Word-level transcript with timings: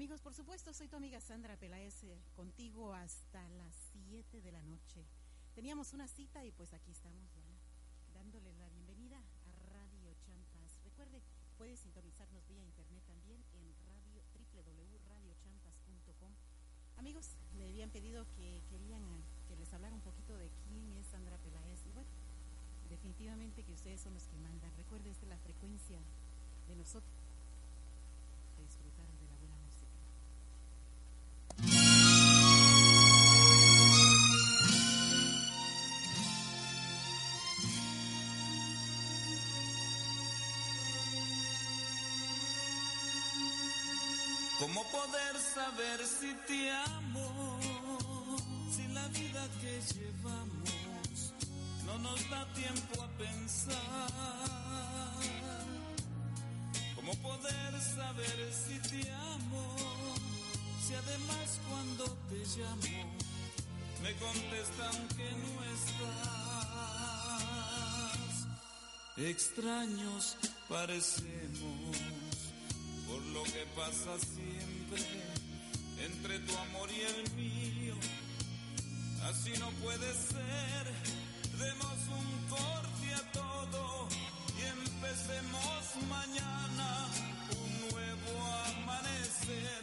amigos, 0.00 0.22
por 0.22 0.32
supuesto, 0.32 0.72
soy 0.72 0.88
tu 0.88 0.96
amiga 0.96 1.20
Sandra 1.20 1.58
Peláez, 1.58 2.02
eh, 2.04 2.22
contigo 2.34 2.94
hasta 2.94 3.46
las 3.50 3.74
7 4.08 4.40
de 4.40 4.50
la 4.50 4.62
noche. 4.62 5.04
Teníamos 5.54 5.92
una 5.92 6.08
cita 6.08 6.42
y 6.42 6.52
pues 6.52 6.72
aquí 6.72 6.90
estamos 6.90 7.30
ya, 7.34 7.44
dándole 8.14 8.54
la 8.54 8.66
bienvenida 8.70 9.18
a 9.18 9.52
Radio 9.74 10.14
Champas. 10.24 10.80
Recuerde, 10.84 11.20
puede 11.58 11.76
sintonizarnos 11.76 12.48
vía 12.48 12.64
internet 12.64 13.02
también 13.06 13.44
en 13.52 13.74
radio 13.84 14.22
www.radiochampas.com. 14.32 16.32
Amigos, 16.96 17.36
me 17.58 17.68
habían 17.68 17.90
pedido 17.90 18.24
que 18.36 18.62
querían 18.70 19.04
eh, 19.04 19.22
que 19.48 19.56
les 19.56 19.70
hablara 19.74 19.94
un 19.94 20.00
poquito 20.00 20.34
de 20.38 20.48
quién 20.66 20.90
es 20.94 21.08
Sandra 21.08 21.36
Peláez. 21.36 21.84
Y 21.84 21.92
bueno, 21.92 22.08
definitivamente 22.88 23.64
que 23.64 23.74
ustedes 23.74 24.00
son 24.00 24.14
los 24.14 24.26
que 24.28 24.38
mandan. 24.38 24.74
Recuerde, 24.78 25.10
esta 25.10 25.26
es 25.26 25.28
la 25.28 25.36
frecuencia 25.36 26.00
de 26.68 26.74
nosotros 26.74 27.20
¿Cómo 44.80 44.92
poder 44.92 45.36
saber 45.36 46.06
si 46.06 46.32
te 46.48 46.70
amo? 46.72 47.60
Si 48.74 48.88
la 48.88 49.06
vida 49.08 49.46
que 49.60 49.78
llevamos 49.92 51.34
no 51.84 51.98
nos 51.98 52.30
da 52.30 52.46
tiempo 52.54 53.02
a 53.02 53.08
pensar. 53.18 53.76
¿Cómo 56.94 57.14
poder 57.16 57.78
saber 57.94 58.52
si 58.54 58.78
te 58.88 59.12
amo? 59.12 59.76
Si 60.86 60.94
además 60.94 61.60
cuando 61.68 62.04
te 62.30 62.38
llamo 62.56 63.12
me 64.02 64.14
contestan 64.14 65.08
que 65.08 65.30
no 65.42 65.62
estás. 65.74 66.30
Extraños 69.18 70.38
parecemos 70.70 71.98
por 73.10 73.22
lo 73.34 73.42
que 73.42 73.66
pasa 73.74 74.16
entre 74.96 76.38
tu 76.40 76.56
amor 76.58 76.90
y 76.90 77.00
el 77.00 77.32
mío. 77.34 77.94
Así 79.24 79.52
no 79.58 79.70
puede 79.82 80.12
ser, 80.14 80.84
demos 81.58 81.98
un 82.08 82.48
corte 82.48 83.14
a 83.14 83.32
todo 83.32 84.08
y 84.58 84.62
empecemos 84.62 85.96
mañana 86.08 87.08
un 87.50 87.90
nuevo 87.90 88.32
amanecer. 88.76 89.82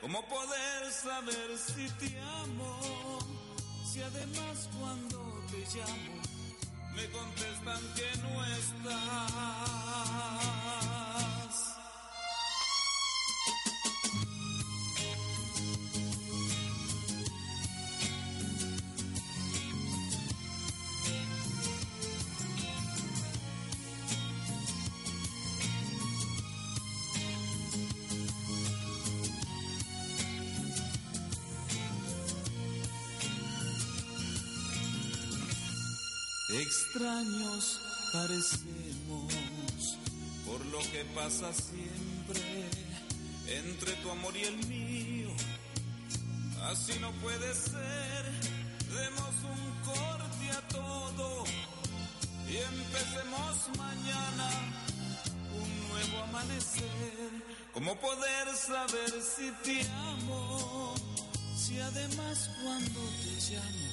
¿Cómo 0.00 0.26
poder 0.28 0.92
saber 0.92 1.58
si 1.58 1.88
te 1.98 2.18
amo? 2.20 3.18
Si 3.92 4.02
además 4.02 4.68
cuando 4.78 5.44
te 5.50 5.60
llamo 5.76 6.22
me 6.94 7.08
contestan 7.10 7.80
que 7.94 8.18
no 8.22 8.44
estás. 8.46 9.40
Extraños 36.70 37.80
parecemos 38.12 39.32
por 40.46 40.64
lo 40.66 40.78
que 40.78 41.04
pasa 41.16 41.52
siempre 41.52 42.70
entre 43.48 43.92
tu 43.94 44.08
amor 44.08 44.36
y 44.36 44.44
el 44.44 44.56
mío. 44.68 45.30
Así 46.70 46.96
no 47.00 47.10
puede 47.14 47.54
ser, 47.54 48.22
demos 48.88 49.34
un 49.52 49.82
corte 49.82 50.50
a 50.56 50.68
todo 50.68 51.44
y 52.48 52.56
empecemos 52.58 53.76
mañana 53.76 54.50
un 55.52 55.88
nuevo 55.88 56.22
amanecer. 56.22 57.30
¿Cómo 57.74 57.98
poder 57.98 58.46
saber 58.54 59.10
si 59.20 59.50
te 59.64 59.88
amo? 59.90 60.94
Si 61.56 61.80
además 61.80 62.48
cuando 62.62 63.00
te 63.24 63.52
llamo 63.54 63.90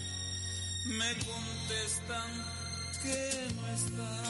me 0.86 1.14
contestan 1.26 2.57
que 3.08 3.54
no 3.56 3.68
estás. 3.68 4.28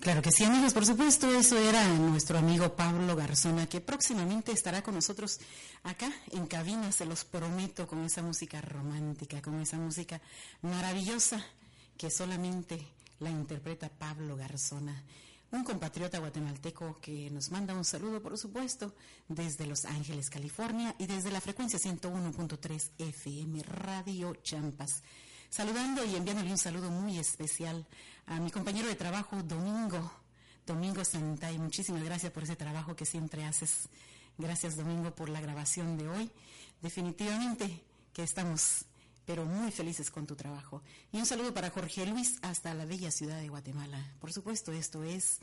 Claro 0.00 0.22
que 0.22 0.30
sí, 0.30 0.44
amigos, 0.44 0.72
por 0.72 0.86
supuesto, 0.86 1.28
eso 1.36 1.58
era 1.58 1.84
nuestro 1.88 2.38
amigo 2.38 2.76
Pablo 2.76 3.16
Garzona, 3.16 3.66
que 3.66 3.80
próximamente 3.80 4.52
estará 4.52 4.80
con 4.80 4.94
nosotros 4.94 5.40
acá 5.82 6.12
en 6.30 6.46
cabina, 6.46 6.92
se 6.92 7.04
los 7.06 7.24
prometo, 7.24 7.88
con 7.88 8.04
esa 8.04 8.22
música 8.22 8.60
romántica, 8.60 9.42
con 9.42 9.60
esa 9.60 9.78
música 9.78 10.20
maravillosa 10.62 11.44
que 11.98 12.08
solamente 12.08 12.86
la 13.18 13.30
interpreta 13.30 13.88
Pablo 13.88 14.36
Garzona 14.36 15.02
un 15.52 15.64
compatriota 15.64 16.18
guatemalteco 16.18 16.98
que 17.00 17.30
nos 17.30 17.50
manda 17.50 17.74
un 17.74 17.84
saludo, 17.84 18.20
por 18.20 18.36
supuesto, 18.36 18.94
desde 19.28 19.66
Los 19.66 19.84
Ángeles, 19.84 20.28
California, 20.28 20.94
y 20.98 21.06
desde 21.06 21.30
la 21.30 21.40
frecuencia 21.40 21.78
101.3 21.78 22.90
FM 22.98 23.62
Radio 23.62 24.34
Champas. 24.36 25.02
Saludando 25.48 26.04
y 26.04 26.16
enviándole 26.16 26.50
un 26.50 26.58
saludo 26.58 26.90
muy 26.90 27.18
especial 27.18 27.86
a 28.26 28.40
mi 28.40 28.50
compañero 28.50 28.88
de 28.88 28.96
trabajo, 28.96 29.42
Domingo, 29.42 30.10
Domingo 30.66 31.04
Santay. 31.04 31.58
Muchísimas 31.58 32.02
gracias 32.02 32.32
por 32.32 32.42
ese 32.42 32.56
trabajo 32.56 32.96
que 32.96 33.06
siempre 33.06 33.44
haces. 33.44 33.88
Gracias, 34.38 34.76
Domingo, 34.76 35.14
por 35.14 35.28
la 35.28 35.40
grabación 35.40 35.96
de 35.96 36.08
hoy. 36.08 36.30
Definitivamente 36.82 37.82
que 38.12 38.24
estamos 38.24 38.84
pero 39.26 39.44
muy 39.44 39.70
felices 39.72 40.10
con 40.10 40.26
tu 40.26 40.36
trabajo. 40.36 40.82
Y 41.12 41.18
un 41.18 41.26
saludo 41.26 41.52
para 41.52 41.70
Jorge 41.70 42.06
Luis 42.06 42.38
hasta 42.42 42.72
la 42.72 42.86
bella 42.86 43.10
ciudad 43.10 43.40
de 43.40 43.48
Guatemala. 43.48 44.14
Por 44.20 44.32
supuesto, 44.32 44.72
esto 44.72 45.02
es 45.02 45.40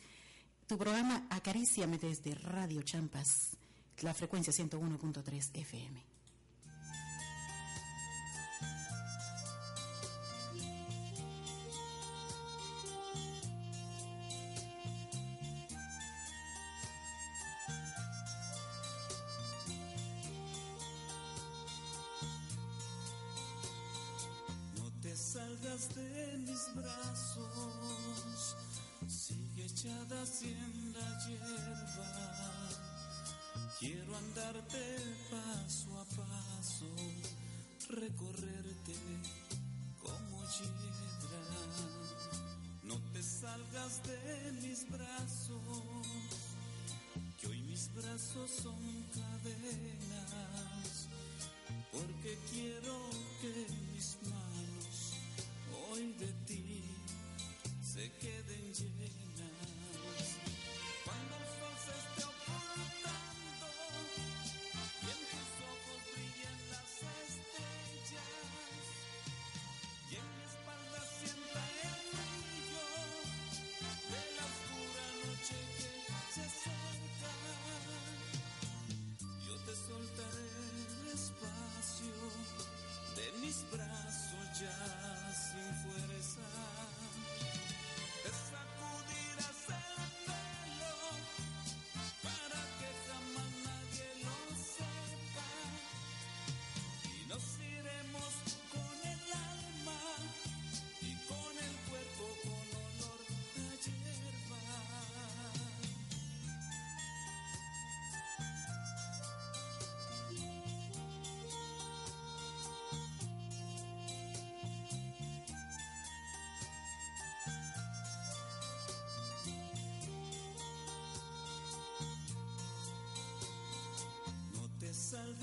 tu 0.65 0.77
programa 0.77 1.27
Acaríciame 1.29 1.97
desde 1.97 2.33
Radio 2.33 2.81
Champas, 2.81 3.57
la 4.01 4.13
frecuencia 4.13 4.53
101.3 4.53 5.49
FM. 5.53 6.12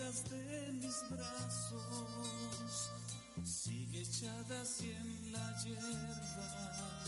De 0.00 0.72
mis 0.72 1.04
brazos, 1.10 2.90
sigue 3.44 4.00
echada 4.00 4.62
así 4.62 4.90
en 4.90 5.32
la 5.32 5.62
hierba. 5.62 7.04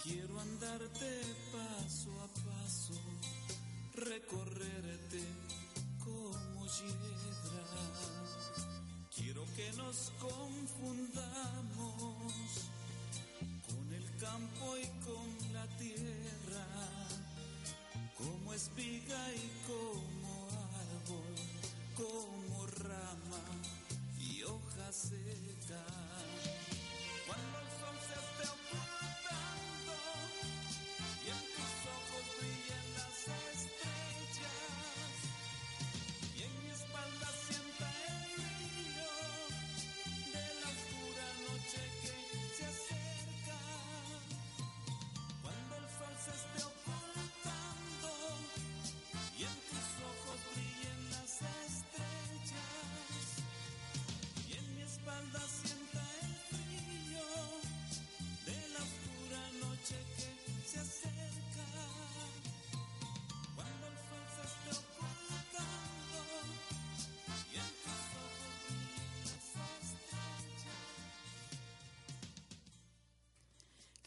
Quiero 0.00 0.40
andarte 0.40 1.20
paso 1.50 2.10
a 2.22 2.28
paso, 2.46 2.94
recorrerte 3.94 5.20
como 5.98 6.64
hiedra. 6.64 7.64
Quiero 9.12 9.44
que 9.56 9.72
nos 9.72 10.12
confundamos 10.20 10.59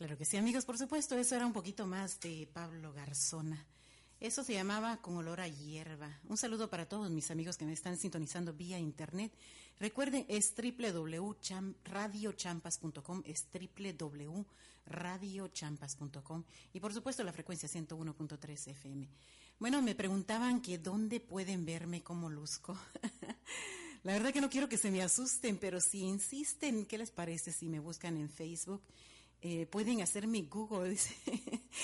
Claro 0.04 0.18
que 0.18 0.26
sí, 0.26 0.36
amigos, 0.36 0.66
por 0.66 0.78
supuesto, 0.78 1.18
eso 1.18 1.34
era 1.34 1.46
un 1.46 1.54
poquito 1.54 1.88
más 1.88 2.20
de 2.20 2.46
Pablo 2.52 2.92
Garzona. 2.92 3.66
Eso 4.20 4.44
se 4.44 4.52
llamaba 4.52 4.98
Con 4.98 5.16
olor 5.16 5.40
a 5.40 5.48
hierba. 5.48 6.20
Un 6.28 6.36
saludo 6.36 6.70
para 6.70 6.90
todos 6.90 7.10
mis 7.10 7.32
amigos 7.32 7.56
que 7.56 7.64
me 7.64 7.72
están 7.72 7.96
sintonizando 7.96 8.52
vía 8.52 8.78
internet. 8.78 9.32
Recuerden, 9.80 10.26
es 10.28 10.54
www.radiochampas.com, 10.58 13.24
es 13.26 13.48
www.radiochampas.com 13.54 16.44
y 16.74 16.82
por 16.82 16.94
supuesto 16.94 17.24
la 17.24 17.32
frecuencia 17.32 17.70
101.3 17.70 18.72
FM. 18.72 19.08
Bueno, 19.58 19.82
me 19.82 19.96
preguntaban 19.96 20.62
que 20.62 20.80
dónde 20.80 21.22
pueden 21.22 21.64
verme 21.64 22.04
como 22.04 22.30
luzco. 22.30 22.78
la 24.04 24.12
verdad 24.12 24.34
que 24.34 24.42
no 24.42 24.50
quiero 24.50 24.68
que 24.68 24.78
se 24.78 24.92
me 24.92 25.02
asusten, 25.02 25.58
pero 25.58 25.80
si 25.80 26.02
insisten, 26.02 26.86
¿qué 26.88 26.98
les 26.98 27.12
parece 27.12 27.54
si 27.54 27.70
me 27.70 27.80
buscan 27.80 28.18
en 28.18 28.30
Facebook? 28.30 28.82
Eh, 29.46 29.66
pueden 29.66 30.02
hacerme 30.02 30.42
Google, 30.44 30.90
dice. 30.92 31.14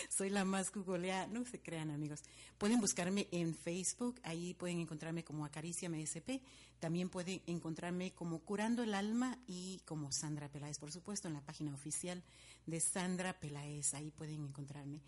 soy 0.10 0.30
la 0.30 0.46
más 0.46 0.72
googleada, 0.72 1.28
no 1.28 1.44
se 1.44 1.60
crean 1.60 1.92
amigos. 1.92 2.22
Pueden 2.58 2.80
buscarme 2.80 3.28
en 3.32 3.54
Facebook, 3.54 4.18
ahí 4.24 4.54
pueden 4.54 4.80
encontrarme 4.80 5.26
como 5.26 5.44
Acaricia 5.44 5.90
MSP, 5.90 6.42
también 6.80 7.10
pueden 7.10 7.42
encontrarme 7.48 8.12
como 8.12 8.40
Curando 8.40 8.82
el 8.82 8.94
Alma 8.94 9.38
y 9.46 9.82
como 9.86 10.10
Sandra 10.14 10.48
Peláez, 10.48 10.80
por 10.80 10.94
supuesto, 10.94 11.28
en 11.28 11.34
la 11.34 11.42
página 11.42 11.74
oficial 11.74 12.24
de 12.66 12.80
Sandra 12.80 13.38
Peláez, 13.38 13.94
ahí 13.94 14.10
pueden 14.12 14.46
encontrarme. 14.46 15.02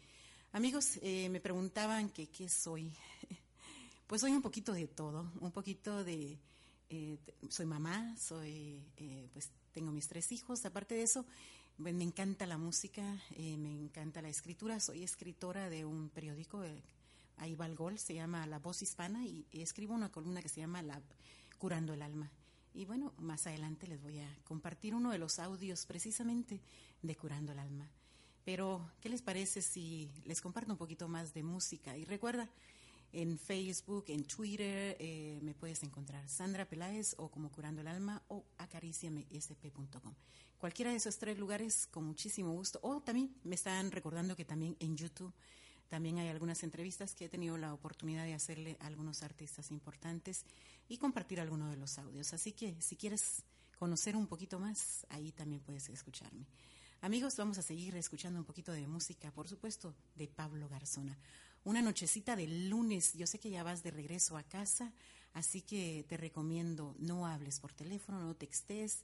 Amigos, 0.51 0.99
eh, 1.01 1.29
me 1.29 1.39
preguntaban 1.39 2.09
qué 2.09 2.49
soy. 2.49 2.91
Pues 4.07 4.19
soy 4.19 4.33
un 4.33 4.41
poquito 4.41 4.73
de 4.73 4.87
todo, 4.87 5.31
un 5.39 5.53
poquito 5.53 6.03
de... 6.03 6.37
eh, 6.89 7.17
soy 7.47 7.65
mamá, 7.65 8.13
soy, 8.17 8.83
eh, 8.97 9.29
pues 9.31 9.49
tengo 9.71 9.93
mis 9.93 10.09
tres 10.09 10.33
hijos, 10.33 10.65
aparte 10.65 10.95
de 10.95 11.03
eso, 11.03 11.25
me 11.81 12.03
encanta 12.03 12.45
la 12.45 12.59
música, 12.59 13.01
eh, 13.31 13.57
me 13.57 13.73
encanta 13.73 14.21
la 14.21 14.29
escritura, 14.29 14.79
soy 14.79 15.03
escritora 15.03 15.69
de 15.69 15.83
un 15.83 16.09
periódico, 16.09 16.63
eh, 16.63 16.83
ahí 17.37 17.55
va 17.55 17.65
el 17.65 17.75
gol, 17.75 17.97
se 17.97 18.13
llama 18.13 18.45
La 18.45 18.59
Voz 18.59 18.83
Hispana 18.83 19.25
y, 19.25 19.45
escribo 19.51 19.95
una 19.95 20.11
columna 20.11 20.41
que 20.43 20.49
se 20.49 20.61
llama 20.61 20.83
la, 20.83 21.01
Curando 21.57 21.93
el 21.93 22.03
Alma. 22.03 22.29
Y 22.73 22.85
bueno, 22.85 23.13
más 23.17 23.47
adelante 23.47 23.87
les 23.87 24.01
voy 24.01 24.19
a 24.19 24.37
compartir 24.43 24.93
uno 24.93 25.11
de 25.11 25.17
los 25.17 25.39
audios 25.39 25.85
precisamente 25.87 26.61
de 27.01 27.15
Curando 27.15 27.51
el 27.51 27.59
Alma. 27.59 27.89
Pero, 28.45 28.91
¿qué 29.01 29.09
les 29.09 29.21
parece 29.21 29.61
si 29.61 30.09
les 30.25 30.39
comparto 30.39 30.71
un 30.71 30.77
poquito 30.77 31.07
más 31.07 31.33
de 31.33 31.43
música? 31.43 31.97
Y 31.97 32.05
recuerda, 32.05 32.47
en 33.11 33.37
Facebook, 33.39 34.05
en 34.07 34.23
Twitter, 34.23 34.95
eh, 34.99 35.39
me 35.41 35.53
puedes 35.55 35.83
encontrar 35.83 36.29
Sandra 36.29 36.65
Peláez 36.65 37.15
o 37.17 37.29
como 37.29 37.51
Curando 37.51 37.81
el 37.81 37.87
Alma 37.87 38.21
o 38.27 38.45
acariciamesp.com. 38.57 40.13
Cualquiera 40.61 40.91
de 40.91 40.97
esos 40.97 41.17
tres 41.17 41.39
lugares, 41.39 41.87
con 41.87 42.05
muchísimo 42.05 42.51
gusto. 42.51 42.79
O 42.83 43.01
también 43.01 43.35
me 43.43 43.55
están 43.55 43.89
recordando 43.89 44.35
que 44.35 44.45
también 44.45 44.77
en 44.79 44.95
YouTube 44.95 45.33
también 45.89 46.19
hay 46.19 46.29
algunas 46.29 46.61
entrevistas 46.61 47.15
que 47.15 47.25
he 47.25 47.29
tenido 47.29 47.57
la 47.57 47.73
oportunidad 47.73 48.25
de 48.25 48.35
hacerle 48.35 48.77
a 48.79 48.85
algunos 48.85 49.23
artistas 49.23 49.71
importantes 49.71 50.45
y 50.87 50.99
compartir 50.99 51.39
algunos 51.39 51.71
de 51.71 51.77
los 51.77 51.97
audios. 51.97 52.31
Así 52.33 52.51
que 52.51 52.75
si 52.79 52.95
quieres 52.95 53.41
conocer 53.79 54.15
un 54.15 54.27
poquito 54.27 54.59
más, 54.59 55.07
ahí 55.09 55.31
también 55.31 55.61
puedes 55.61 55.89
escucharme. 55.89 56.45
Amigos, 57.01 57.35
vamos 57.37 57.57
a 57.57 57.63
seguir 57.63 57.95
escuchando 57.95 58.37
un 58.37 58.45
poquito 58.45 58.71
de 58.71 58.85
música, 58.85 59.31
por 59.31 59.49
supuesto, 59.49 59.95
de 60.13 60.27
Pablo 60.27 60.69
Garzona. 60.69 61.17
Una 61.63 61.81
nochecita 61.81 62.35
de 62.35 62.45
lunes, 62.47 63.15
yo 63.15 63.25
sé 63.25 63.39
que 63.39 63.49
ya 63.49 63.63
vas 63.63 63.81
de 63.81 63.89
regreso 63.89 64.37
a 64.37 64.43
casa, 64.43 64.93
así 65.33 65.63
que 65.63 66.05
te 66.07 66.17
recomiendo 66.17 66.95
no 66.99 67.25
hables 67.25 67.59
por 67.59 67.73
teléfono, 67.73 68.19
no 68.21 68.35
textes, 68.35 69.03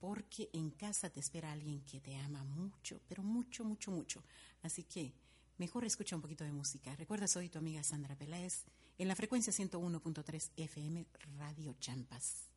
porque 0.00 0.50
en 0.52 0.70
casa 0.70 1.10
te 1.10 1.20
espera 1.20 1.52
alguien 1.52 1.80
que 1.82 2.00
te 2.00 2.16
ama 2.16 2.44
mucho, 2.44 3.00
pero 3.08 3.22
mucho, 3.22 3.64
mucho, 3.64 3.90
mucho. 3.90 4.22
Así 4.62 4.84
que 4.84 5.12
mejor 5.58 5.84
escucha 5.84 6.16
un 6.16 6.22
poquito 6.22 6.44
de 6.44 6.52
música. 6.52 6.94
Recuerda, 6.96 7.26
soy 7.26 7.48
tu 7.48 7.58
amiga 7.58 7.82
Sandra 7.82 8.16
Peláez 8.16 8.64
en 8.98 9.08
la 9.08 9.16
frecuencia 9.16 9.52
101.3 9.52 10.50
FM 10.56 11.06
Radio 11.38 11.74
Champas. 11.80 12.50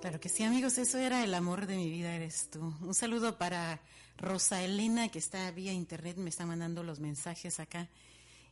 Claro 0.00 0.20
que 0.20 0.28
sí, 0.28 0.44
amigos, 0.44 0.78
eso 0.78 0.96
era 0.98 1.24
el 1.24 1.34
amor 1.34 1.66
de 1.66 1.76
mi 1.76 1.90
vida, 1.90 2.14
eres 2.14 2.50
tú. 2.50 2.60
Un 2.80 2.94
saludo 2.94 3.36
para 3.36 3.80
Rosa 4.16 4.62
Elena, 4.62 5.08
que 5.08 5.18
está 5.18 5.50
vía 5.50 5.72
internet, 5.72 6.16
me 6.18 6.30
está 6.30 6.46
mandando 6.46 6.84
los 6.84 7.00
mensajes 7.00 7.58
acá. 7.58 7.88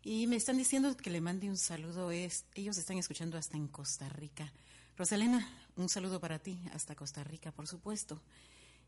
Y 0.02 0.26
me 0.26 0.34
están 0.34 0.56
diciendo 0.58 0.96
que 0.96 1.08
le 1.08 1.20
mande 1.20 1.48
un 1.48 1.56
saludo. 1.56 2.10
Es, 2.10 2.46
ellos 2.56 2.78
están 2.78 2.98
escuchando 2.98 3.38
hasta 3.38 3.56
en 3.56 3.68
Costa 3.68 4.08
Rica. 4.08 4.52
Rosa 4.96 5.14
Elena, 5.14 5.48
un 5.76 5.88
saludo 5.88 6.18
para 6.18 6.40
ti, 6.40 6.58
hasta 6.72 6.96
Costa 6.96 7.22
Rica, 7.22 7.52
por 7.52 7.68
supuesto. 7.68 8.20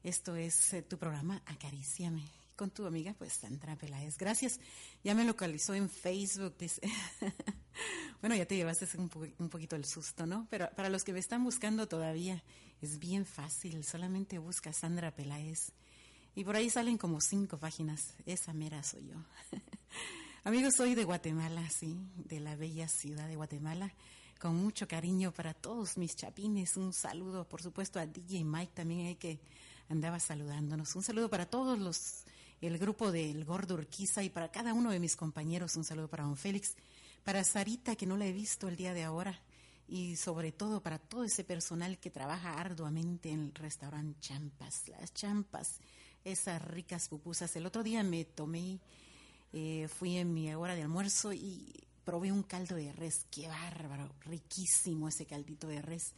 Esto 0.03 0.35
es 0.35 0.73
eh, 0.73 0.83
tu 0.83 0.99
programa 0.99 1.41
Acaríciame. 1.47 2.25
Con 2.57 2.71
tu 2.71 2.87
amiga, 2.87 3.15
pues, 3.17 3.35
Sandra 3.35 3.77
Peláez. 3.77 4.19
Gracias. 4.19 4.59
Ya 5.05 5.15
me 5.15 5.25
localizó 5.25 5.75
en 5.75 5.89
Facebook. 5.89 6.57
dice. 6.59 6.81
bueno, 8.21 8.35
ya 8.37 8.47
te 8.47 8.57
llevaste 8.57 8.87
un, 8.97 9.09
po- 9.09 9.27
un 9.39 9.49
poquito 9.49 9.77
el 9.77 9.85
susto, 9.85 10.27
¿no? 10.27 10.47
Pero 10.51 10.69
para 10.77 10.89
los 10.89 11.05
que 11.05 11.13
me 11.13 11.19
están 11.19 11.45
buscando 11.45 11.87
todavía, 11.89 12.43
es 12.83 12.99
bien 12.99 13.25
fácil. 13.27 13.85
Solamente 13.85 14.39
busca 14.39 14.73
Sandra 14.73 15.11
Peláez. 15.15 15.73
Y 16.35 16.45
por 16.45 16.57
ahí 16.57 16.71
salen 16.71 16.99
como 16.99 17.21
cinco 17.21 17.59
páginas. 17.59 18.15
Esa 18.27 18.53
mera 18.53 18.83
soy 18.83 19.07
yo. 19.09 19.17
Amigos, 20.45 20.75
soy 20.75 20.95
de 20.95 21.05
Guatemala, 21.05 21.69
sí, 21.69 21.99
de 22.17 22.41
la 22.41 22.55
bella 22.57 22.89
ciudad 22.89 23.29
de 23.29 23.37
Guatemala. 23.37 23.93
Con 24.41 24.55
mucho 24.57 24.87
cariño 24.87 25.33
para 25.33 25.53
todos 25.53 25.99
mis 25.99 26.15
chapines. 26.15 26.77
Un 26.77 26.93
saludo, 26.93 27.47
por 27.49 27.61
supuesto, 27.61 27.99
a 27.99 28.07
DJ 28.07 28.45
Mike 28.45 28.73
también, 28.75 29.07
ahí 29.09 29.17
que 29.17 29.41
andaba 29.89 30.21
saludándonos. 30.21 30.95
Un 30.95 31.03
saludo 31.03 31.29
para 31.29 31.47
todos 31.47 31.79
los, 31.79 32.23
el 32.61 32.79
grupo 32.79 33.11
del 33.11 33.45
Gordo 33.45 33.75
Urquiza 33.75 34.23
y 34.23 34.31
para 34.31 34.51
cada 34.53 34.75
uno 34.75 34.91
de 34.93 35.01
mis 35.01 35.17
compañeros. 35.17 35.75
Un 35.75 35.83
saludo 35.85 36.07
para 36.09 36.23
don 36.23 36.37
Félix, 36.37 36.77
para 37.29 37.45
Sarita, 37.45 37.95
que 37.95 38.07
no 38.07 38.17
la 38.17 38.25
he 38.25 38.33
visto 38.33 38.69
el 38.69 38.77
día 38.77 38.95
de 38.95 39.05
ahora. 39.05 39.39
Y 39.87 40.17
sobre 40.17 40.51
todo 40.51 40.83
para 40.83 40.99
todo 40.99 41.25
ese 41.25 41.45
personal 41.45 41.99
que 41.99 42.09
trabaja 42.09 42.55
arduamente 42.55 43.29
en 43.29 43.41
el 43.41 43.55
restaurante 43.55 44.19
Champas. 44.19 44.89
Las 44.89 45.13
Champas, 45.13 45.79
esas 46.25 46.63
ricas 46.63 47.11
pupusas. 47.11 47.55
El 47.55 47.67
otro 47.67 47.83
día 47.83 48.03
me 48.03 48.25
tomé 48.25 48.81
eh, 49.53 49.89
fui 49.89 50.17
en 50.17 50.33
mi 50.33 50.55
hora 50.55 50.75
de 50.75 50.81
almuerzo 50.81 51.35
y 51.35 51.71
probé 52.03 52.33
un 52.33 52.45
caldo 52.45 52.77
de 52.77 52.95
res. 52.95 53.27
Qué 53.31 53.47
bárbaro, 53.47 54.11
riquísimo 54.21 55.07
ese 55.09 55.27
caldito 55.27 55.69
de 55.69 55.83
res. 55.83 56.15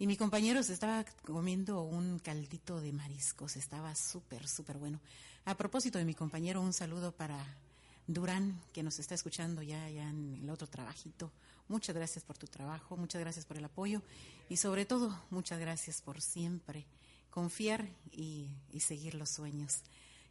Y 0.00 0.08
mi 0.08 0.16
compañero 0.16 0.64
se 0.64 0.72
estaba 0.72 1.04
comiendo 1.24 1.82
un 1.82 2.18
caldito 2.18 2.80
de 2.80 2.92
mariscos. 2.92 3.54
Estaba 3.54 3.94
súper, 3.94 4.48
súper 4.48 4.78
bueno. 4.78 4.98
A 5.44 5.56
propósito 5.56 5.98
de 5.98 6.04
mi 6.04 6.14
compañero, 6.14 6.60
un 6.60 6.72
saludo 6.72 7.12
para 7.12 7.38
Durán, 8.12 8.60
que 8.72 8.82
nos 8.82 8.98
está 8.98 9.14
escuchando 9.14 9.62
ya, 9.62 9.88
ya 9.90 10.08
en 10.08 10.40
el 10.42 10.50
otro 10.50 10.66
trabajito. 10.66 11.32
Muchas 11.68 11.94
gracias 11.94 12.24
por 12.24 12.36
tu 12.36 12.46
trabajo, 12.46 12.96
muchas 12.96 13.20
gracias 13.20 13.46
por 13.46 13.56
el 13.56 13.64
apoyo 13.64 14.02
y 14.48 14.56
sobre 14.56 14.84
todo, 14.84 15.16
muchas 15.30 15.60
gracias 15.60 16.02
por 16.02 16.20
siempre 16.20 16.86
confiar 17.30 17.88
y, 18.10 18.48
y 18.72 18.80
seguir 18.80 19.14
los 19.14 19.30
sueños. 19.30 19.82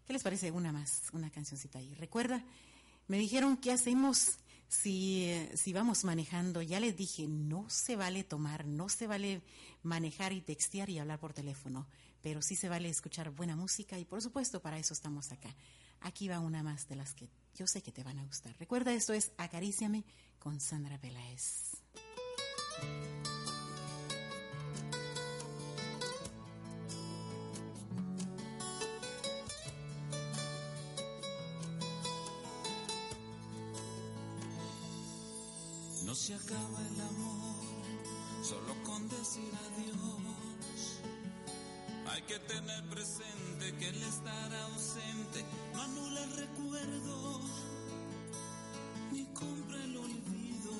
¿Qué 0.05 0.13
les 0.13 0.23
parece 0.23 0.51
una 0.51 0.71
más, 0.71 1.03
una 1.13 1.29
cancioncita 1.29 1.79
ahí? 1.79 1.93
Recuerda, 1.93 2.43
me 3.07 3.17
dijeron, 3.17 3.57
¿qué 3.57 3.71
hacemos 3.71 4.39
si, 4.67 5.31
si 5.55 5.71
vamos 5.71 6.03
manejando? 6.03 6.61
Ya 6.61 6.79
les 6.79 6.97
dije, 6.97 7.27
no 7.27 7.69
se 7.69 7.95
vale 7.95 8.23
tomar, 8.23 8.65
no 8.65 8.89
se 8.89 9.07
vale 9.07 9.41
manejar 9.83 10.33
y 10.33 10.41
textear 10.41 10.89
y 10.89 10.99
hablar 10.99 11.19
por 11.19 11.33
teléfono, 11.33 11.87
pero 12.21 12.41
sí 12.41 12.55
se 12.55 12.69
vale 12.69 12.89
escuchar 12.89 13.29
buena 13.31 13.55
música 13.55 13.97
y 13.97 14.05
por 14.05 14.21
supuesto 14.21 14.61
para 14.61 14.77
eso 14.77 14.93
estamos 14.93 15.31
acá. 15.31 15.55
Aquí 16.01 16.27
va 16.27 16.39
una 16.39 16.63
más 16.63 16.87
de 16.87 16.95
las 16.95 17.13
que 17.13 17.29
yo 17.55 17.67
sé 17.67 17.81
que 17.81 17.91
te 17.91 18.03
van 18.03 18.19
a 18.19 18.25
gustar. 18.25 18.55
Recuerda, 18.57 18.93
esto 18.93 19.13
es 19.13 19.31
Acaríciame 19.37 20.05
con 20.39 20.59
Sandra 20.59 20.97
Peláez. 20.97 21.77
No 36.05 36.15
se 36.15 36.33
acaba 36.33 36.81
el 36.87 37.01
amor 37.01 37.55
solo 38.41 38.83
con 38.83 39.07
decir 39.09 39.51
adiós. 39.53 40.28
Hay 42.11 42.21
que 42.23 42.39
tener 42.39 42.83
presente 42.89 43.75
que 43.77 43.89
el 43.89 44.03
estar 44.03 44.53
ausente 44.55 45.45
no 45.73 45.81
anula 45.81 46.23
el 46.23 46.31
recuerdo 46.37 47.41
ni 49.11 49.25
compra 49.33 49.83
el 49.83 49.97
olvido 49.97 50.71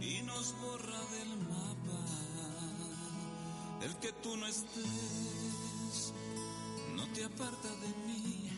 y 0.00 0.22
nos 0.22 0.54
borra 0.60 1.00
del 1.10 1.36
mapa 1.48 2.00
El 3.82 3.96
que 3.96 4.12
tú 4.22 4.36
no 4.36 4.46
estés 4.46 6.12
no 6.94 7.06
te 7.12 7.24
aparta 7.24 7.68
de 7.68 7.88
mí. 8.06 8.50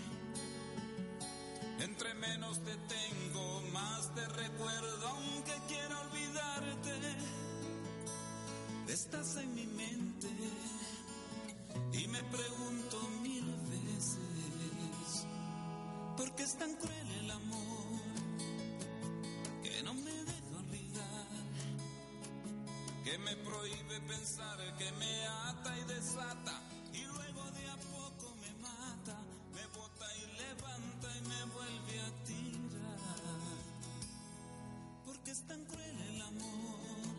Entre 1.81 2.15
menos 2.15 2.59
te 2.61 2.77
tengo, 2.95 3.63
más 3.73 4.15
te 4.15 4.27
recuerdo, 4.29 5.09
aunque 5.09 5.55
quiera 5.69 6.01
olvidarte. 6.01 7.17
Estás 8.89 9.37
en 9.37 9.55
mi 9.55 9.67
mente 9.67 10.29
me 12.15 12.23
pregunto 12.37 12.97
mil 13.23 13.45
veces, 13.71 15.27
¿por 16.17 16.33
qué 16.37 16.45
es 16.45 16.57
tan 16.57 16.73
cruel 16.77 17.11
el 17.23 17.31
amor 17.31 18.01
que 19.65 19.83
no 19.83 19.95
me 19.95 20.13
deja 20.13 20.57
olvidar? 20.57 21.27
Que 23.03 23.19
me 23.19 23.35
prohíbe 23.37 24.01
pensar, 24.07 24.59
que 24.79 24.93
me 24.93 25.27
ata 25.27 25.77
y 25.77 25.85
desata 25.93 26.63
y 26.93 27.03
luego 27.03 27.51
de 27.51 27.69
a 27.69 27.77
poco 27.97 28.37
me 28.43 28.53
mata, 28.63 29.19
me 29.53 29.67
bota 29.77 30.07
y 30.17 30.25
levanta 30.45 31.09
y 31.19 31.21
me 31.33 31.45
vuelve 31.57 32.01
a 32.01 32.11
tirar. 32.29 33.39
Porque 35.05 35.33
es 35.33 35.43
tan 35.49 35.65
cruel 35.65 35.99
el 36.11 36.23
amor 36.23 37.11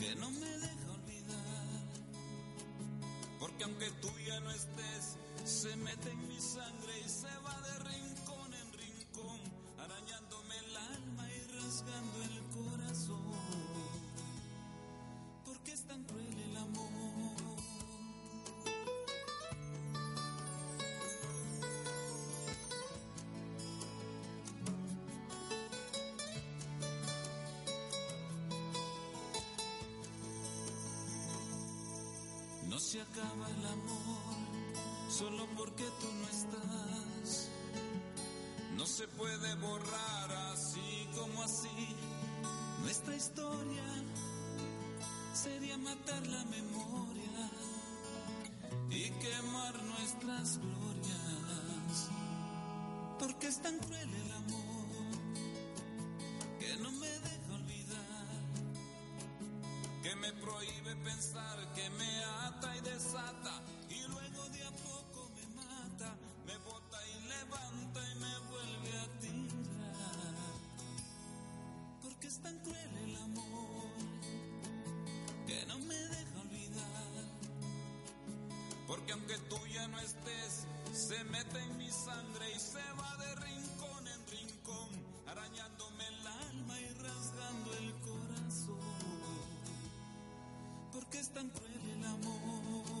que 0.00 0.16
no 0.16 0.30
me 0.32 0.50
deja. 0.58 0.71
Porque 3.52 3.64
aunque 3.64 3.90
tú 4.00 4.08
ya 4.26 4.40
no 4.40 4.50
estés, 4.50 5.18
se 5.44 5.76
mete 5.76 6.10
en 6.10 6.28
mi 6.28 6.40
sangre 6.40 6.98
y 7.04 7.08
se 7.08 7.28
va 7.44 7.61
se 32.92 33.00
acaba 33.00 33.48
el 33.48 33.64
amor 33.64 34.34
solo 35.08 35.48
porque 35.56 35.84
tú 35.98 36.08
no 36.12 36.28
estás. 36.28 37.48
No 38.76 38.84
se 38.84 39.08
puede 39.08 39.54
borrar 39.54 40.30
así 40.52 41.08
como 41.14 41.42
así 41.42 41.96
nuestra 42.82 43.16
historia. 43.16 43.82
Sería 45.32 45.78
matar 45.78 46.26
la 46.26 46.44
memoria 46.44 47.50
y 48.90 49.08
quemar 49.22 49.82
nuestras 49.84 50.58
glorias. 50.58 52.10
Porque 53.18 53.46
es 53.46 53.62
tan 53.62 53.78
cruel 53.78 54.10
el 54.22 54.32
amor 54.32 54.86
que 56.60 56.76
no 56.76 56.92
me 56.92 57.08
deja 57.08 57.54
olvidar 57.54 58.26
que 60.02 60.16
me 60.16 60.32
prohíbe 60.32 60.96
pensar, 60.96 61.72
que 61.74 61.88
me 61.90 62.21
se 81.12 81.24
mete 81.24 81.58
en 81.58 81.76
mi 81.76 81.90
sangre 81.90 82.50
y 82.56 82.58
se 82.58 82.80
va 82.98 83.16
de 83.18 83.34
rincón 83.34 84.08
en 84.08 84.26
rincón, 84.28 84.88
arañándome 85.26 86.06
el 86.08 86.26
alma 86.26 86.80
y 86.80 86.88
rasgando 86.94 87.72
el 87.74 87.92
corazón 88.00 88.78
porque 90.90 91.18
es 91.18 91.28
tan 91.30 91.50
cruel 91.50 91.80
el 91.96 92.04
amor. 92.04 92.94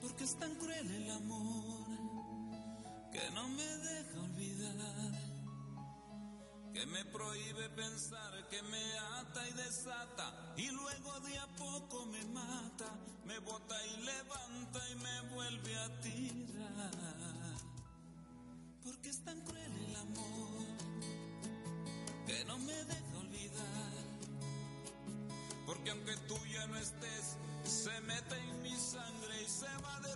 Porque 0.00 0.24
es 0.24 0.34
tan 0.36 0.54
cruel 0.54 0.90
el 0.90 1.10
amor 1.10 1.71
que 6.72 6.86
me 6.86 7.04
prohíbe 7.06 7.68
pensar, 7.70 8.48
que 8.48 8.62
me 8.62 8.98
ata 9.18 9.48
y 9.48 9.52
desata, 9.52 10.54
y 10.56 10.70
luego 10.70 11.20
de 11.20 11.38
a 11.38 11.46
poco 11.56 12.06
me 12.06 12.24
mata, 12.26 12.90
me 13.24 13.38
bota 13.40 13.76
y 13.86 14.02
levanta 14.02 14.90
y 14.90 14.94
me 14.96 15.34
vuelve 15.34 15.76
a 15.76 16.00
tirar. 16.00 16.90
Porque 18.82 19.10
es 19.10 19.24
tan 19.24 19.40
cruel 19.42 19.72
el 19.88 19.96
amor 19.96 20.66
que 22.26 22.44
no 22.46 22.58
me 22.58 22.84
deja 22.84 23.18
olvidar. 23.18 23.92
Porque 25.66 25.90
aunque 25.90 26.16
tú 26.28 26.36
ya 26.52 26.66
no 26.66 26.76
estés, 26.76 27.36
se 27.64 28.00
mete 28.02 28.36
en 28.36 28.62
mi 28.62 28.76
sangre 28.76 29.42
y 29.42 29.48
se 29.48 29.68
va 29.82 30.00
de 30.00 30.11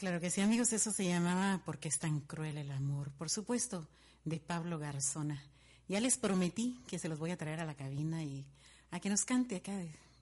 Claro 0.00 0.18
que 0.18 0.30
sí, 0.30 0.40
amigos, 0.40 0.72
eso 0.72 0.92
se 0.92 1.06
llamaba 1.06 1.60
Porque 1.66 1.88
es 1.88 1.98
tan 1.98 2.20
cruel 2.20 2.56
el 2.56 2.70
amor, 2.70 3.10
por 3.18 3.28
supuesto, 3.28 3.86
de 4.24 4.40
Pablo 4.40 4.78
Garzona. 4.78 5.44
Ya 5.88 6.00
les 6.00 6.16
prometí 6.16 6.80
que 6.88 6.98
se 6.98 7.06
los 7.06 7.18
voy 7.18 7.32
a 7.32 7.36
traer 7.36 7.60
a 7.60 7.66
la 7.66 7.74
cabina 7.74 8.24
y 8.24 8.46
a 8.92 8.98
que 8.98 9.10
nos 9.10 9.26
cante 9.26 9.56
acá 9.56 9.78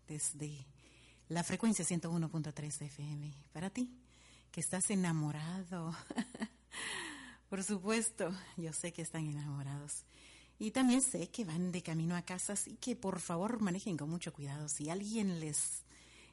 desde 0.09 0.67
la 1.29 1.45
frecuencia 1.45 1.85
101.3 1.85 2.87
FM. 2.87 3.33
Para 3.53 3.71
ti, 3.71 3.89
que 4.51 4.59
estás 4.59 4.91
enamorado. 4.91 5.95
por 7.49 7.63
supuesto, 7.63 8.35
yo 8.57 8.73
sé 8.73 8.93
que 8.93 9.03
están 9.03 9.29
enamorados. 9.29 10.03
Y 10.59 10.73
también 10.73 11.03
sé 11.03 11.31
que 11.31 11.45
van 11.45 11.71
de 11.71 11.85
camino 11.85 12.17
a 12.17 12.23
casa, 12.23 12.55
así 12.55 12.75
que 12.81 12.97
por 12.97 13.21
favor 13.21 13.61
manejen 13.61 13.97
con 13.97 14.11
mucho 14.11 14.33
cuidado. 14.33 14.69
Si 14.69 14.91
alguien 14.91 15.39
les 15.39 15.85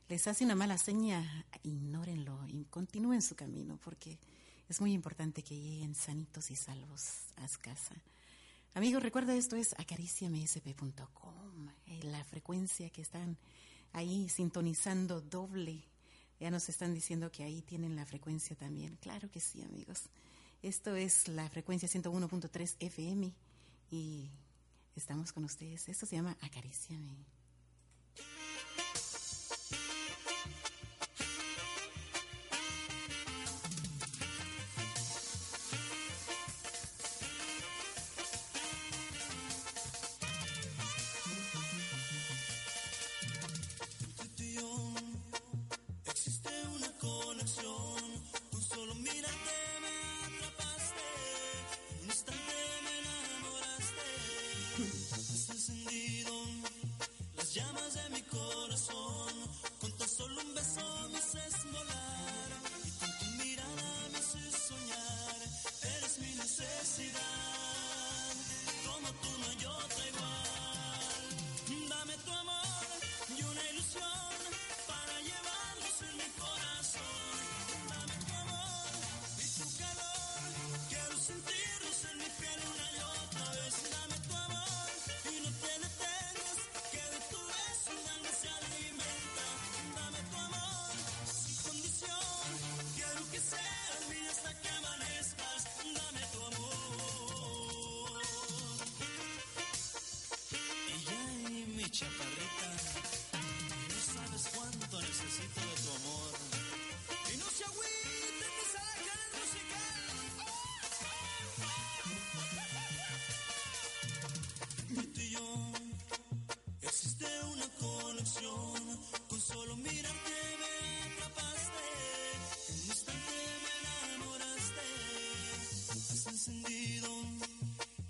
les 0.08 0.28
hace 0.28 0.44
una 0.44 0.56
mala 0.56 0.78
seña, 0.78 1.46
ignórenlo 1.64 2.46
y 2.48 2.66
continúen 2.66 3.22
su 3.22 3.36
camino, 3.36 3.80
porque 3.84 4.20
es 4.70 4.80
muy 4.82 4.94
importante 4.94 5.44
que 5.44 5.60
lleguen 5.60 5.96
sanitos 5.96 6.52
y 6.52 6.56
salvos 6.56 7.28
a 7.38 7.48
casa. 7.60 7.96
Amigos, 8.74 9.02
recuerda 9.02 9.34
esto 9.36 9.56
es 9.56 9.74
acariciamsp.com, 9.80 11.70
eh, 11.88 12.04
la 12.04 12.24
frecuencia 12.24 12.90
que 12.90 13.02
están 13.02 13.38
ahí 13.94 14.30
sintonizando 14.30 15.22
doble. 15.22 15.84
Ya 16.40 16.52
nos 16.52 16.68
están 16.68 16.94
diciendo 16.94 17.32
que 17.32 17.44
ahí 17.44 17.62
tienen 17.62 17.96
la 17.96 18.06
frecuencia 18.06 18.56
también. 18.56 18.98
Claro 18.98 19.32
que 19.32 19.40
sí, 19.40 19.64
amigos. 19.64 20.10
Esto 20.62 20.96
es 20.96 21.28
la 21.30 21.50
frecuencia 21.50 21.88
101.3 21.88 22.76
FM 22.80 23.34
y 23.92 24.30
estamos 24.96 25.32
con 25.32 25.46
ustedes. 25.46 25.88
Esto 25.88 26.06
se 26.06 26.18
llama 26.18 26.38
Acaríciame. 26.42 27.35
Solo 60.26 60.42
un 60.42 60.54
beso 60.56 61.10
me 61.12 61.18
haces 61.20 61.56
volar 61.72 62.50
y 62.84 62.92
con 63.00 63.12
tu 63.20 63.26
mirada 63.44 64.10
me 64.12 64.18
haces 64.18 64.56
soñar. 64.68 65.40
Eres 65.98 66.20
mi 66.20 66.34
necesidad, 66.36 67.22
como 68.86 69.08
tú 69.22 69.30
no 69.40 69.46
hay 69.50 69.66
otra 69.66 70.08
igual. 70.08 71.90
Dame 71.90 72.18
tu 72.26 72.32
amor 72.32 72.86
y 73.38 73.44
una 73.44 73.70
ilusión 73.72 74.25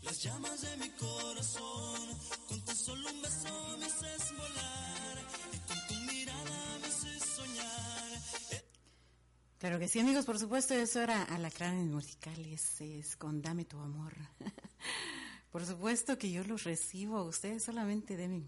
las 0.02 0.24
llamas 0.24 0.62
de 0.62 0.78
mi 0.78 0.90
corazón. 0.92 2.10
Con 2.48 2.62
tan 2.66 2.76
solo 2.76 3.10
beso 3.22 3.78
me 3.80 3.86
haces 3.86 4.32
volar. 4.38 5.18
Y 5.54 5.58
con 5.68 5.88
tu 5.88 6.12
mirada 6.12 6.80
me 6.82 6.88
haces 6.88 7.24
soñar. 7.24 8.64
Claro 9.58 9.80
que 9.80 9.88
sí, 9.88 10.00
amigos, 10.00 10.26
por 10.26 10.38
supuesto, 10.38 10.74
eso 10.74 11.02
era 11.02 11.24
Alacranes 11.24 11.88
Musicales, 11.88 12.82
es 12.82 13.16
con 13.16 13.42
Dame 13.42 13.66
tu 13.66 13.80
amor. 13.80 14.14
por 15.52 15.66
supuesto 15.66 16.18
que 16.18 16.30
yo 16.30 16.44
los 16.44 16.66
recibo, 16.66 17.24
ustedes 17.24 17.64
solamente 17.64 18.18
deben, 18.18 18.46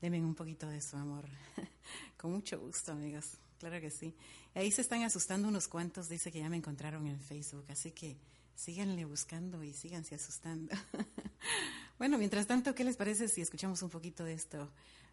deben 0.00 0.24
un 0.24 0.34
poquito 0.34 0.68
de 0.68 0.82
su 0.82 0.96
amor. 0.96 1.24
con 2.18 2.32
mucho 2.32 2.60
gusto, 2.60 2.92
amigos, 2.92 3.38
claro 3.58 3.80
que 3.80 3.90
sí. 3.90 4.14
Ahí 4.54 4.70
se 4.70 4.82
están 4.82 5.02
asustando 5.02 5.48
unos 5.48 5.68
cuantos, 5.68 6.10
dice 6.10 6.30
que 6.30 6.40
ya 6.40 6.50
me 6.50 6.58
encontraron 6.58 7.06
en 7.06 7.18
Facebook, 7.18 7.64
así 7.70 7.92
que 7.92 8.18
síganle 8.54 9.04
buscando 9.04 9.62
y 9.62 9.72
síganse 9.72 10.14
asustando. 10.14 10.74
bueno, 11.98 12.18
mientras 12.18 12.46
tanto, 12.46 12.74
¿qué 12.74 12.84
les 12.84 12.96
parece 12.96 13.28
si 13.28 13.40
escuchamos 13.40 13.82
un 13.82 13.90
poquito 13.90 14.24
de 14.24 14.34
esto 14.34 14.70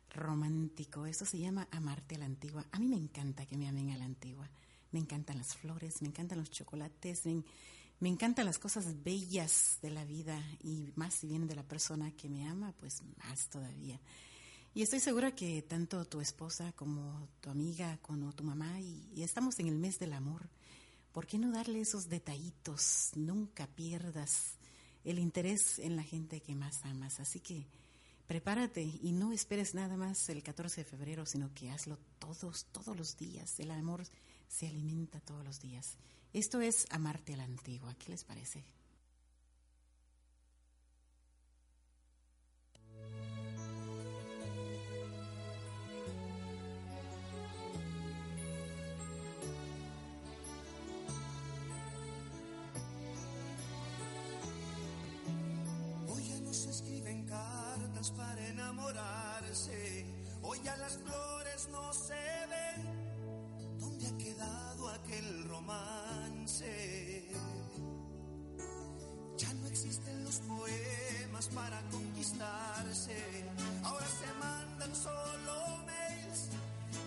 romántico? 0.09 1.05
Esto 1.05 1.25
se 1.25 1.39
llama 1.39 1.67
Amarte 1.71 2.15
a 2.15 2.19
la 2.19 2.25
Antigua. 2.25 2.65
A 2.71 2.79
mí 2.79 2.87
me 2.87 2.97
encanta 2.97 3.45
que 3.45 3.57
me 3.57 3.67
amen 3.67 3.91
a 3.91 3.97
la 3.97 4.05
Antigua. 4.05 4.49
Me 4.91 4.99
encantan 4.99 5.37
las 5.37 5.55
flores, 5.55 6.01
me 6.01 6.07
encantan 6.07 6.39
los 6.39 6.49
chocolates, 6.49 7.25
me, 7.25 8.09
encantan 8.09 8.45
las 8.45 8.57
cosas 8.57 9.03
bellas 9.03 9.77
de 9.81 9.91
la 9.91 10.03
vida 10.03 10.41
y 10.63 10.91
más 10.95 11.13
si 11.13 11.27
vienen 11.27 11.47
de 11.47 11.55
la 11.55 11.63
persona 11.63 12.11
que 12.11 12.29
me 12.29 12.47
ama, 12.47 12.73
pues 12.79 13.01
más 13.17 13.49
todavía. 13.49 13.99
Y 14.73 14.81
estoy 14.81 14.99
segura 14.99 15.35
que 15.35 15.61
tanto 15.61 16.05
tu 16.05 16.21
esposa 16.21 16.71
como 16.73 17.27
tu 17.41 17.49
amiga, 17.49 17.97
como 18.01 18.33
tu 18.33 18.43
mamá, 18.43 18.79
y, 18.79 19.09
y 19.15 19.23
estamos 19.23 19.59
en 19.59 19.67
el 19.67 19.77
mes 19.77 19.99
del 19.99 20.13
amor, 20.13 20.49
¿por 21.11 21.27
qué 21.27 21.37
no 21.37 21.51
darle 21.51 21.81
esos 21.81 22.09
detallitos? 22.09 23.11
Nunca 23.15 23.67
pierdas 23.67 24.57
el 25.03 25.19
interés 25.19 25.79
en 25.79 25.95
la 25.95 26.03
gente 26.03 26.41
que 26.41 26.55
más 26.55 26.83
amas. 26.85 27.19
Así 27.19 27.39
que 27.39 27.65
prepárate 28.27 28.81
y 28.83 29.11
no 29.11 29.31
esperes 29.31 29.73
nada 29.73 29.97
más 29.97 30.29
el 30.29 30.43
14 30.43 30.81
de 30.81 30.85
febrero, 30.85 31.25
sino 31.25 31.53
que 31.53 31.71
hazlo 31.71 31.97
todos, 32.19 32.65
todos 32.71 32.95
los 32.95 33.17
días. 33.17 33.59
El 33.59 33.71
amor 33.71 34.03
se 34.47 34.67
alimenta 34.67 35.19
todos 35.19 35.43
los 35.43 35.59
días. 35.59 35.97
Esto 36.33 36.61
es 36.61 36.85
amarte 36.91 37.33
a 37.33 37.37
la 37.37 37.43
antigua. 37.43 37.95
¿Qué 37.95 38.11
les 38.11 38.23
parece? 38.23 38.63
Para 58.07 58.47
enamorarse. 58.47 60.05
Hoy 60.41 60.57
ya 60.63 60.77
las 60.77 60.97
flores 60.97 61.67
no 61.69 61.91
se 61.91 62.13
ven. 62.13 63.77
¿Dónde 63.77 64.07
ha 64.07 64.17
quedado 64.17 64.89
aquel 64.89 65.49
romance? 65.49 67.27
Ya 69.37 69.53
no 69.53 69.67
existen 69.67 70.23
los 70.23 70.39
poemas 70.39 71.49
para 71.49 71.81
conquistarse. 71.91 73.17
Ahora 73.83 74.07
se 74.07 74.33
mandan 74.39 74.95
solo 74.95 75.83
mails. 75.85 76.49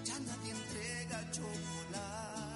Ya 0.05 0.19
nadie 0.21 0.51
entrega 0.51 1.31
chocolate 1.31 2.52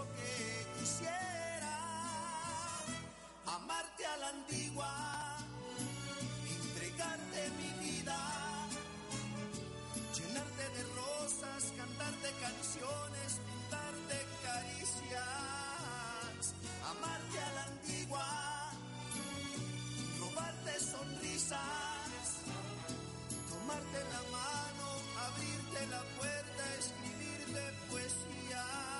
que 0.00 0.66
quisiera 0.78 1.76
amarte 3.46 4.06
a 4.06 4.16
la 4.16 4.28
antigua, 4.28 5.36
entregarte 6.48 7.50
mi 7.58 7.70
vida, 7.84 8.18
llenarte 10.16 10.64
de 10.76 10.82
rosas, 10.94 11.72
cantarte 11.76 12.30
canciones, 12.40 13.40
pintarte 13.44 14.26
caricias, 14.42 15.20
amarte 16.90 17.38
a 17.38 17.52
la 17.52 17.64
antigua 17.64 18.72
robarte 20.20 20.80
sonrisas, 20.80 21.60
tomarte 23.50 24.00
la 24.14 24.22
mano, 24.30 24.88
abrirte 25.26 25.86
la 25.90 26.02
puerta, 26.16 26.62
escribirte 26.78 27.62
poesías, 27.90 28.91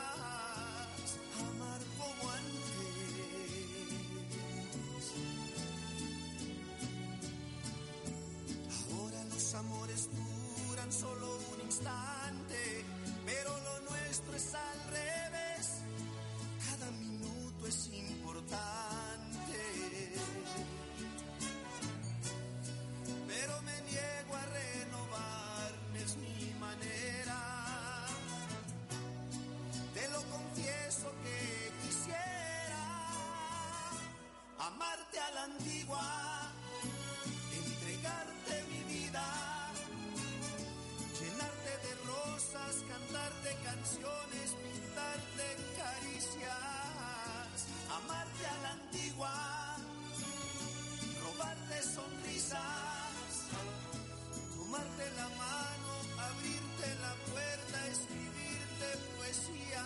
tomarte 54.56 55.10
la 55.16 55.28
mano, 55.36 55.92
abrirte 56.18 56.88
la 57.00 57.14
puerta, 57.30 57.76
escribirte 57.88 58.88
poesías, 59.16 59.82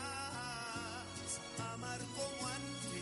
amar 1.74 2.00
como 2.16 2.48
antes. 2.48 2.95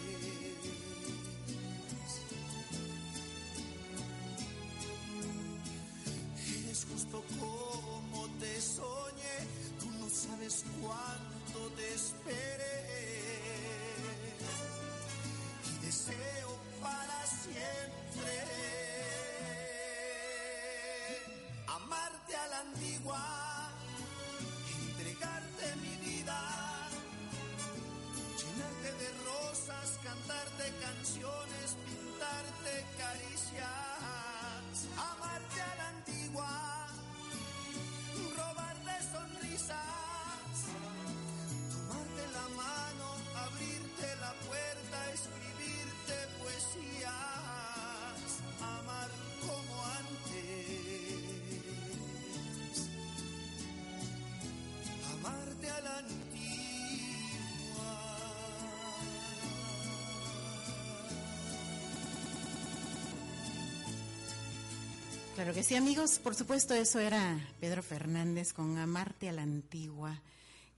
Claro 65.45 65.57
que 65.57 65.63
sí, 65.63 65.75
amigos. 65.75 66.19
Por 66.21 66.35
supuesto, 66.35 66.73
eso 66.73 66.99
era 67.01 67.39
Pedro 67.61 67.83
Fernández 67.83 68.55
con 68.55 68.79
Amarte 68.79 69.29
a 69.29 69.33
la 69.33 69.43
Antigua. 69.43 70.19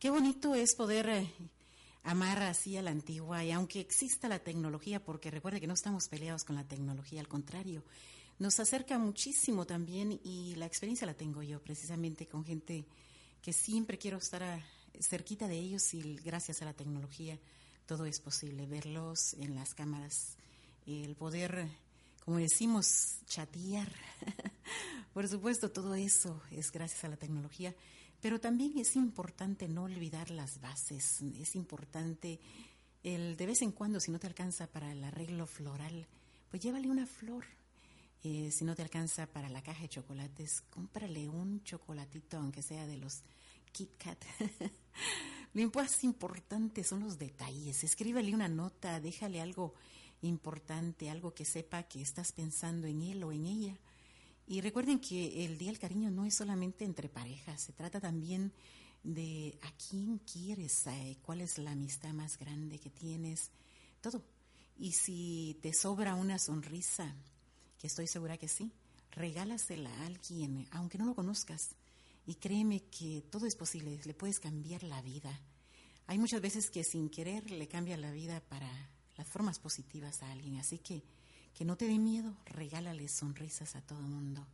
Qué 0.01 0.11
bonito 0.11 0.57
es 0.57 0.75
poder 0.75 1.09
eh, 1.09 1.31
amar 2.03 2.43
así 2.43 2.77
a 2.77 2.83
la 2.83 2.91
antigua 2.91 3.45
y 3.45 3.53
aunque 3.53 3.79
exista 3.79 4.29
la 4.29 4.41
tecnología, 4.41 4.99
porque 5.05 5.31
recuerde 5.31 5.61
que 5.61 5.69
no 5.69 5.75
estamos 5.75 6.09
peleados 6.09 6.43
con 6.43 6.57
la 6.57 6.65
tecnología, 6.65 7.21
al 7.21 7.29
contrario, 7.29 7.85
nos 8.41 8.59
acerca 8.59 8.99
muchísimo 8.99 9.67
también 9.67 10.19
y 10.25 10.57
la 10.57 10.67
experiencia 10.67 11.07
la 11.07 11.15
tengo 11.15 11.45
yo 11.45 11.63
precisamente 11.63 12.27
con 12.27 12.45
gente 12.45 12.87
que 13.43 13.53
siempre 13.53 13.99
quiero 13.99 14.19
estar 14.19 14.43
a- 14.43 14.67
cerquita 15.01 15.47
de 15.47 15.61
ellos 15.61 15.95
y 15.95 16.17
gracias 16.25 16.61
a 16.61 16.65
la 16.65 16.73
tecnología 16.73 17.39
todo 17.87 18.05
es 18.05 18.19
posible, 18.19 18.67
verlos 18.67 19.35
en 19.35 19.55
las 19.55 19.75
cámaras, 19.75 20.35
el 20.89 21.15
poder, 21.15 21.69
como 22.27 22.39
decimos, 22.39 23.21
chatear. 23.27 23.89
Por 25.15 25.29
supuesto, 25.29 25.71
todo 25.71 25.95
eso 25.95 26.43
es 26.51 26.73
gracias 26.73 27.05
a 27.05 27.09
la 27.09 27.17
tecnología, 27.17 27.73
pero 28.21 28.41
también 28.41 28.77
es 28.79 28.97
importante 28.97 29.69
no 29.69 29.85
olvidar 29.85 30.31
las 30.31 30.61
bases, 30.61 31.23
es 31.39 31.55
importante 31.55 32.41
el 33.05 33.37
de 33.37 33.47
vez 33.47 33.63
en 33.63 33.71
cuando, 33.71 34.01
si 34.01 34.11
no 34.11 34.19
te 34.19 34.27
alcanza 34.27 34.67
para 34.67 34.91
el 34.91 35.05
arreglo 35.05 35.47
floral, 35.47 36.09
pues 36.51 36.61
llévale 36.61 36.91
una 36.91 37.07
flor. 37.07 37.45
Eh, 38.25 38.51
si 38.51 38.65
no 38.65 38.75
te 38.75 38.83
alcanza 38.83 39.27
para 39.29 39.49
la 39.49 39.63
caja 39.63 39.83
de 39.83 39.89
chocolates, 39.89 40.63
cómprale 40.69 41.29
un 41.29 41.63
chocolatito, 41.63 42.39
aunque 42.39 42.63
sea 42.63 42.89
de 42.89 42.97
los 42.97 43.23
Kit 43.71 43.97
Kat. 43.97 44.19
Lo 45.55 45.71
más 45.71 46.03
importante 46.03 46.83
son 46.83 47.01
los 47.01 47.19
detalles. 47.19 47.85
Escríbele 47.85 48.35
una 48.35 48.49
nota, 48.49 48.99
déjale 48.99 49.41
algo 49.41 49.75
importante, 50.27 51.11
algo 51.11 51.35
que 51.35 51.45
sepa 51.45 51.85
que 51.85 52.03
estás 52.03 52.33
pensando 52.33 52.87
en 52.87 53.03
él 53.03 53.25
o 53.25 53.33
en 53.33 53.47
ella. 53.47 53.79
Y 54.47 54.61
recuerden 54.61 55.01
que 55.01 55.45
el 55.45 55.59
Día 55.59 55.71
del 55.71 55.79
Cariño 55.79 56.11
no 56.11 56.25
es 56.25 56.37
solamente 56.37 56.85
entre 56.85 57.09
parejas, 57.09 57.63
se 57.63 57.73
trata 57.73 58.01
también 58.01 58.53
de 59.03 59.59
a 59.63 59.73
quién 59.73 60.19
quieres, 60.19 60.87
eh, 60.87 61.17
cuál 61.23 61.41
es 61.41 61.59
la 61.59 61.73
amistad 61.73 62.13
más 62.13 62.39
grande 62.39 62.79
que 62.79 62.91
tienes, 62.91 63.51
todo. 64.01 64.23
Y 64.79 64.93
si 64.93 65.59
te 65.63 65.73
sobra 65.73 66.15
una 66.15 66.39
sonrisa, 66.39 67.15
que 67.79 67.87
estoy 67.87 68.07
segura 68.07 68.37
que 68.37 68.49
sí, 68.49 68.71
regálasela 69.13 69.91
a 69.91 70.07
alguien, 70.07 70.67
aunque 70.71 70.99
no 70.99 71.07
lo 71.07 71.15
conozcas. 71.15 71.75
Y 72.27 72.35
créeme 72.35 72.83
que 72.85 73.23
todo 73.31 73.47
es 73.47 73.55
posible, 73.55 74.01
le 74.05 74.15
puedes 74.15 74.41
cambiar 74.41 74.83
la 74.83 75.01
vida. 75.03 75.41
Hay 76.07 76.19
muchas 76.19 76.41
veces 76.41 76.71
que 76.71 76.85
sin 76.85 77.09
querer 77.09 77.51
le 77.51 77.69
cambia 77.69 77.97
la 77.97 78.13
vida 78.13 78.41
para 78.49 78.71
las 79.17 79.29
formas 79.29 79.59
positivas 79.59 80.23
a 80.23 80.31
alguien, 80.31 80.57
así 80.57 80.79
que 80.79 81.03
que 81.57 81.65
no 81.65 81.77
te 81.77 81.87
dé 81.87 81.99
miedo, 81.99 82.37
regálale 82.45 83.09
sonrisas 83.09 83.77
a 83.77 83.81
todo 83.81 84.01
el 84.01 84.07
mundo. 84.07 84.47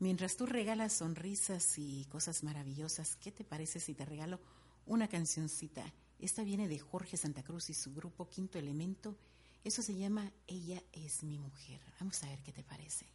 Mientras 0.00 0.36
tú 0.36 0.44
regalas 0.44 0.92
sonrisas 0.92 1.78
y 1.78 2.04
cosas 2.06 2.42
maravillosas, 2.42 3.14
¿qué 3.14 3.30
te 3.30 3.44
parece 3.44 3.78
si 3.78 3.94
te 3.94 4.04
regalo 4.04 4.40
una 4.84 5.06
cancioncita? 5.06 5.84
Esta 6.18 6.42
viene 6.42 6.66
de 6.66 6.80
Jorge 6.80 7.16
Santa 7.16 7.44
Cruz 7.44 7.70
y 7.70 7.74
su 7.74 7.94
grupo 7.94 8.28
Quinto 8.28 8.58
Elemento. 8.58 9.16
Eso 9.62 9.82
se 9.82 9.94
llama 9.94 10.32
Ella 10.48 10.82
es 10.92 11.22
mi 11.22 11.38
mujer. 11.38 11.80
Vamos 12.00 12.20
a 12.24 12.28
ver 12.28 12.42
qué 12.42 12.52
te 12.52 12.64
parece. 12.64 13.06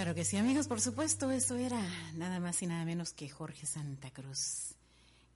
Claro 0.00 0.14
que 0.14 0.24
sí, 0.24 0.38
amigos, 0.38 0.66
por 0.66 0.80
supuesto, 0.80 1.30
eso 1.30 1.56
era 1.56 1.78
nada 2.14 2.40
más 2.40 2.62
y 2.62 2.66
nada 2.66 2.86
menos 2.86 3.12
que 3.12 3.28
Jorge 3.28 3.66
Santa 3.66 4.10
Cruz. 4.10 4.74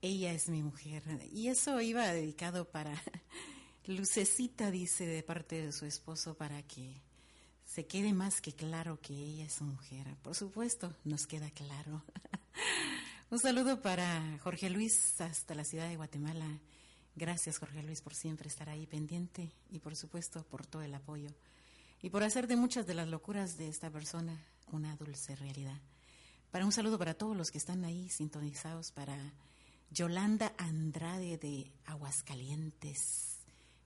Ella 0.00 0.32
es 0.32 0.48
mi 0.48 0.62
mujer. 0.62 1.02
Y 1.30 1.48
eso 1.48 1.82
iba 1.82 2.08
dedicado 2.08 2.64
para 2.64 2.94
Lucecita, 3.86 4.70
dice, 4.70 5.04
de 5.04 5.22
parte 5.22 5.60
de 5.60 5.70
su 5.70 5.84
esposo, 5.84 6.34
para 6.34 6.62
que 6.62 6.94
se 7.66 7.84
quede 7.84 8.14
más 8.14 8.40
que 8.40 8.54
claro 8.54 8.98
que 9.02 9.12
ella 9.12 9.44
es 9.44 9.52
su 9.52 9.64
mujer. 9.64 10.16
Por 10.22 10.34
supuesto, 10.34 10.96
nos 11.04 11.26
queda 11.26 11.50
claro. 11.50 12.02
Un 13.30 13.40
saludo 13.40 13.82
para 13.82 14.38
Jorge 14.38 14.70
Luis 14.70 15.20
hasta 15.20 15.54
la 15.54 15.64
ciudad 15.64 15.90
de 15.90 15.96
Guatemala. 15.96 16.58
Gracias, 17.16 17.58
Jorge 17.58 17.82
Luis, 17.82 18.00
por 18.00 18.14
siempre 18.14 18.48
estar 18.48 18.70
ahí 18.70 18.86
pendiente 18.86 19.52
y, 19.68 19.80
por 19.80 19.94
supuesto, 19.94 20.42
por 20.44 20.64
todo 20.64 20.80
el 20.80 20.94
apoyo 20.94 21.28
y 22.04 22.10
por 22.10 22.22
hacer 22.22 22.46
de 22.46 22.56
muchas 22.56 22.86
de 22.86 22.92
las 22.92 23.08
locuras 23.08 23.56
de 23.56 23.66
esta 23.66 23.90
persona 23.90 24.38
una 24.70 24.94
dulce 24.94 25.34
realidad. 25.36 25.80
Para 26.50 26.66
un 26.66 26.72
saludo 26.72 26.98
para 26.98 27.14
todos 27.14 27.34
los 27.34 27.50
que 27.50 27.56
están 27.56 27.82
ahí 27.82 28.10
sintonizados, 28.10 28.92
para 28.92 29.16
Yolanda 29.90 30.52
Andrade 30.58 31.38
de 31.38 31.72
Aguascalientes, 31.86 33.38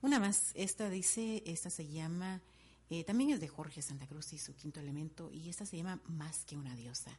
Una 0.03 0.18
más, 0.18 0.51
esta 0.55 0.90
dice, 0.90 1.42
esta 1.47 1.70
se 1.70 1.88
llama, 1.88 2.42
eh, 2.90 3.05
también 3.05 3.30
es 3.30 3.40
de 3.40 3.49
Jorge 3.49 3.80
Santa 3.80 4.07
Cruz 4.07 4.34
y 4.34 4.38
su 4.38 4.55
quinto 4.55 4.80
elemento, 4.80 5.32
y 5.32 5.49
esta 5.49 5.64
se 5.64 5.78
llama 5.78 6.01
Más 6.07 6.45
que 6.45 6.59
una 6.59 6.76
diosa. 6.76 7.18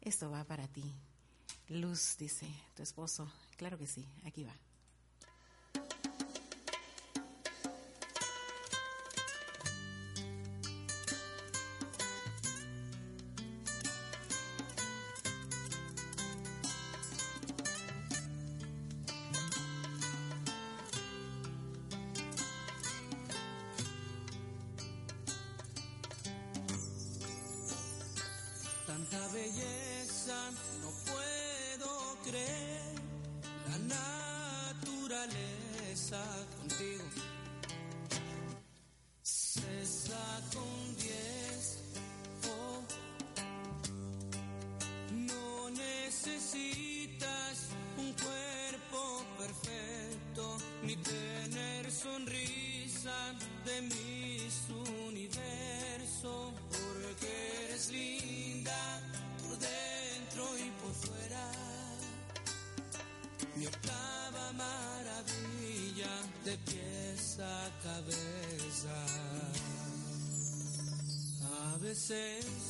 Esto 0.00 0.30
va 0.30 0.42
para 0.44 0.66
ti, 0.66 0.82
Luz, 1.68 2.16
dice 2.18 2.46
tu 2.74 2.82
esposo. 2.82 3.30
Claro 3.56 3.78
que 3.78 3.86
sí, 3.86 4.06
aquí 4.24 4.44
va. 4.44 4.54
La 32.32 33.78
naturaleza 34.74 36.20
contigo 36.58 37.04
a 72.10 72.67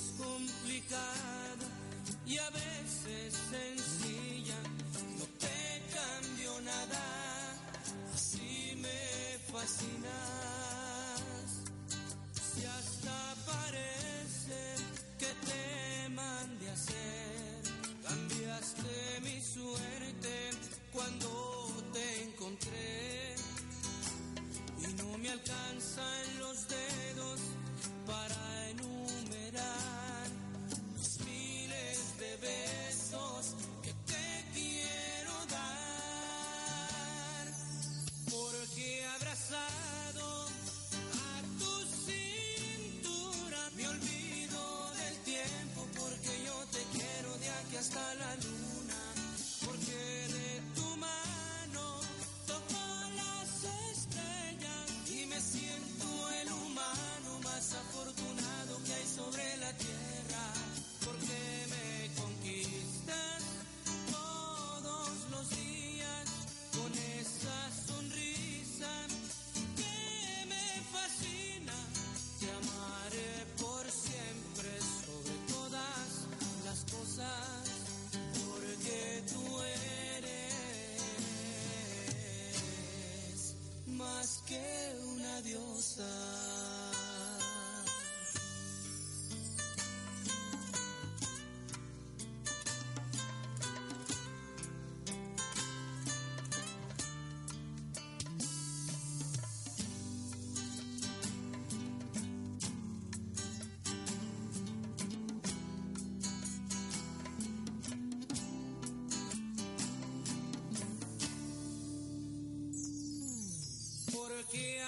Yeah. 114.53 114.88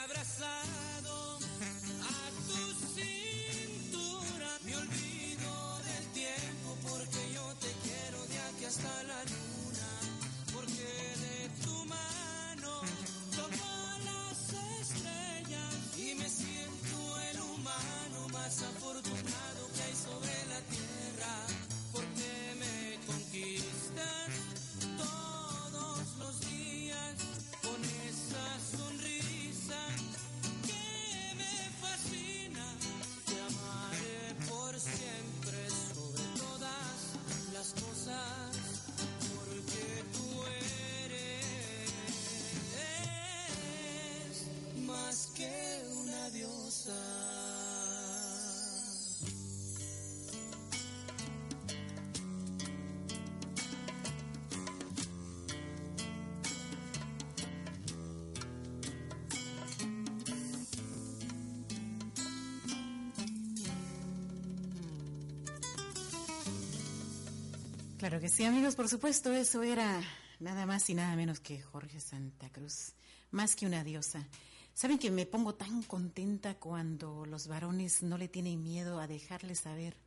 Claro 68.00 68.18
que 68.18 68.30
sí, 68.30 68.44
amigos, 68.44 68.76
por 68.76 68.88
supuesto, 68.88 69.30
eso 69.34 69.62
era 69.62 70.02
nada 70.38 70.64
más 70.64 70.88
y 70.88 70.94
nada 70.94 71.14
menos 71.16 71.38
que 71.38 71.60
Jorge 71.60 72.00
Santa 72.00 72.48
Cruz, 72.48 72.94
más 73.30 73.54
que 73.54 73.66
una 73.66 73.84
diosa. 73.84 74.26
Saben 74.72 74.98
que 74.98 75.10
me 75.10 75.26
pongo 75.26 75.54
tan 75.54 75.82
contenta 75.82 76.54
cuando 76.54 77.26
los 77.26 77.46
varones 77.46 78.02
no 78.02 78.16
le 78.16 78.28
tienen 78.28 78.62
miedo 78.62 79.00
a 79.00 79.06
dejarle 79.06 79.54
saber 79.54 79.98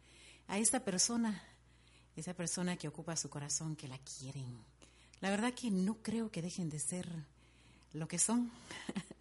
a 0.47 0.57
esa 0.57 0.83
persona, 0.83 1.43
esa 2.15 2.33
persona 2.33 2.77
que 2.77 2.87
ocupa 2.87 3.15
su 3.15 3.29
corazón, 3.29 3.75
que 3.75 3.87
la 3.87 3.99
quieren. 3.99 4.57
La 5.21 5.29
verdad 5.29 5.53
que 5.53 5.69
no 5.69 6.01
creo 6.01 6.31
que 6.31 6.41
dejen 6.41 6.71
de 6.71 6.79
ser 6.79 7.07
lo 7.93 8.07
que 8.07 8.17
son. 8.17 8.49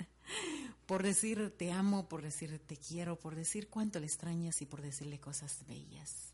por 0.86 1.02
decir 1.02 1.54
te 1.58 1.72
amo, 1.72 2.08
por 2.08 2.22
decir 2.22 2.58
te 2.66 2.78
quiero, 2.78 3.20
por 3.20 3.34
decir 3.34 3.68
cuánto 3.68 4.00
le 4.00 4.06
extrañas 4.06 4.62
y 4.62 4.64
por 4.64 4.80
decirle 4.80 5.20
cosas 5.20 5.58
bellas. 5.68 6.32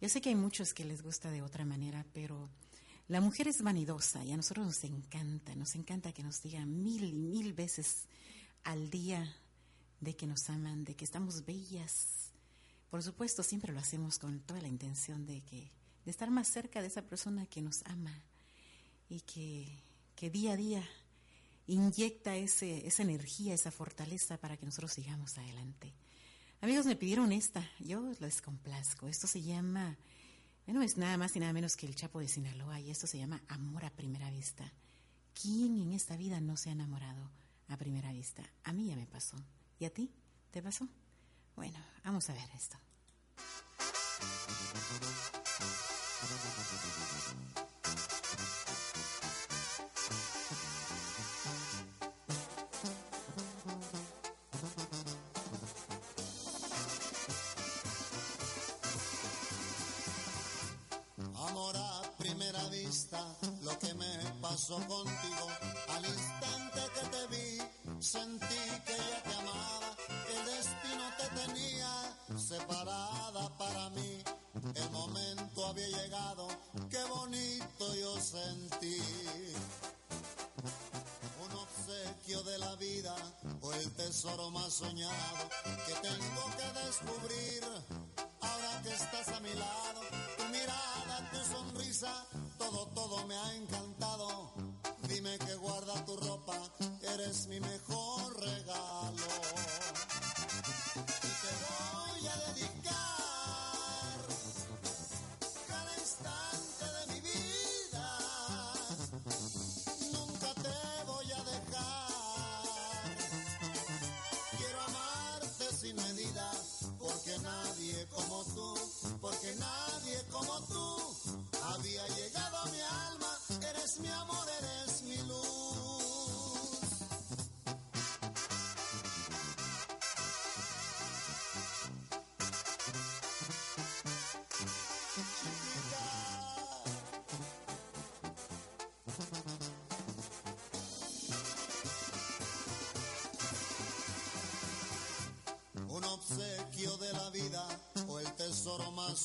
Yo 0.00 0.08
sé 0.08 0.20
que 0.20 0.28
hay 0.28 0.34
muchos 0.34 0.74
que 0.74 0.84
les 0.84 1.02
gusta 1.02 1.30
de 1.30 1.42
otra 1.42 1.64
manera, 1.64 2.04
pero 2.12 2.50
la 3.08 3.20
mujer 3.20 3.48
es 3.48 3.62
vanidosa 3.62 4.24
y 4.24 4.32
a 4.32 4.36
nosotros 4.36 4.66
nos 4.66 4.84
encanta, 4.84 5.54
nos 5.54 5.74
encanta 5.74 6.12
que 6.12 6.22
nos 6.22 6.42
digan 6.42 6.82
mil 6.82 7.04
y 7.04 7.12
mil 7.12 7.52
veces 7.54 8.06
al 8.64 8.90
día 8.90 9.34
de 10.00 10.14
que 10.14 10.26
nos 10.26 10.50
aman, 10.50 10.84
de 10.84 10.94
que 10.94 11.04
estamos 11.04 11.44
bellas. 11.44 12.30
Por 12.90 13.02
supuesto, 13.02 13.42
siempre 13.42 13.72
lo 13.72 13.78
hacemos 13.78 14.18
con 14.18 14.40
toda 14.40 14.60
la 14.60 14.68
intención 14.68 15.24
de 15.24 15.42
que 15.42 15.70
de 16.04 16.10
estar 16.10 16.30
más 16.30 16.48
cerca 16.48 16.80
de 16.80 16.86
esa 16.86 17.02
persona 17.02 17.46
que 17.46 17.60
nos 17.62 17.82
ama 17.86 18.22
y 19.08 19.20
que, 19.22 19.66
que 20.14 20.30
día 20.30 20.52
a 20.52 20.56
día 20.56 20.88
inyecta 21.66 22.36
ese, 22.36 22.86
esa 22.86 23.02
energía, 23.02 23.54
esa 23.54 23.72
fortaleza 23.72 24.38
para 24.38 24.56
que 24.56 24.66
nosotros 24.66 24.92
sigamos 24.92 25.36
adelante. 25.36 25.92
Amigos, 26.60 26.86
me 26.86 26.96
pidieron 26.96 27.32
esta, 27.32 27.62
yo 27.78 28.12
les 28.18 28.40
complazco. 28.40 29.08
Esto 29.08 29.26
se 29.26 29.42
llama, 29.42 29.96
bueno, 30.64 30.82
es 30.82 30.96
nada 30.96 31.16
más 31.16 31.36
y 31.36 31.40
nada 31.40 31.52
menos 31.52 31.76
que 31.76 31.86
el 31.86 31.94
Chapo 31.94 32.18
de 32.18 32.28
Sinaloa 32.28 32.80
y 32.80 32.90
esto 32.90 33.06
se 33.06 33.18
llama 33.18 33.42
Amor 33.48 33.84
a 33.84 33.90
Primera 33.90 34.30
Vista. 34.30 34.72
¿Quién 35.40 35.76
en 35.76 35.92
esta 35.92 36.16
vida 36.16 36.40
no 36.40 36.56
se 36.56 36.70
ha 36.70 36.72
enamorado 36.72 37.30
a 37.68 37.76
primera 37.76 38.10
vista? 38.10 38.42
A 38.64 38.72
mí 38.72 38.86
ya 38.86 38.96
me 38.96 39.06
pasó. 39.06 39.36
¿Y 39.78 39.84
a 39.84 39.90
ti? 39.90 40.10
¿Te 40.50 40.62
pasó? 40.62 40.88
Bueno, 41.54 41.78
vamos 42.02 42.28
a 42.30 42.32
ver 42.32 42.48
esto. 42.54 42.78
Contigo. 64.74 65.46
Al 65.88 66.04
instante 66.04 66.80
que 66.94 67.06
te 67.08 67.26
vi, 67.28 68.02
sentí 68.02 68.64
que 68.84 68.96
ya 68.96 69.22
te 69.22 69.34
amaba. 69.34 69.96
El 70.28 70.44
destino 70.44 71.04
te 71.18 71.28
tenía 71.40 72.38
separada 72.38 73.56
para 73.56 73.90
mí. 73.90 74.22
El 74.74 74.90
momento 74.90 75.66
había 75.66 75.86
llegado, 75.86 76.48
qué 76.90 77.02
bonito 77.04 77.94
yo 77.94 78.20
sentí. 78.20 79.00
Un 81.44 81.52
obsequio 81.52 82.42
de 82.42 82.58
la 82.58 82.74
vida 82.76 83.14
o 83.60 83.72
el 83.72 83.92
tesoro 83.92 84.50
más 84.50 84.72
soñado 84.74 85.48
que 85.86 85.94
tengo 85.94 86.44
que 86.56 86.86
descubrir 86.86 87.62
ahora 88.40 88.82
que 88.82 88.92
estás 88.94 89.28
a 89.28 89.40
mi 89.40 89.54
lado. 89.54 90.00
Tu 90.38 90.44
mirada, 90.46 91.30
tu 91.30 91.38
sonrisa, 91.52 92.26
todo, 92.58 92.86
todo 92.94 93.26
me 93.26 93.36
ha 93.36 93.54
encantado. 93.54 94.52
Dime 95.08 95.38
que 95.38 95.54
guarda 95.56 96.04
tu 96.04 96.16
ropa, 96.16 96.58
eres 97.14 97.46
mi 97.48 97.60
mejor 97.60 98.40
regalo. 98.40 99.26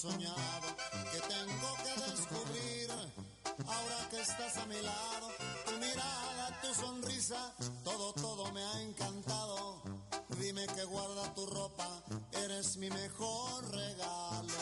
Soñado 0.02 0.68
que 1.12 1.20
tengo 1.20 1.70
que 1.84 1.93
descubrir 2.10 2.89
ahora 3.68 4.10
que 4.10 4.20
estás 4.20 4.58
a 4.58 4.66
mi 4.66 4.82
lado. 4.82 5.28
Tu 5.68 5.74
mirada, 5.74 6.60
tu 6.64 6.74
sonrisa, 6.74 7.54
todo, 7.84 8.12
todo 8.14 8.52
me 8.52 8.64
ha 8.64 8.82
encantado. 8.82 9.84
Dime 10.39 10.66
que 10.66 10.86
guarda 10.86 11.32
tu 11.36 11.45
ropa, 11.45 12.02
eres 12.32 12.78
mi 12.78 12.89
mejor 12.89 13.70
regalo. 13.70 14.62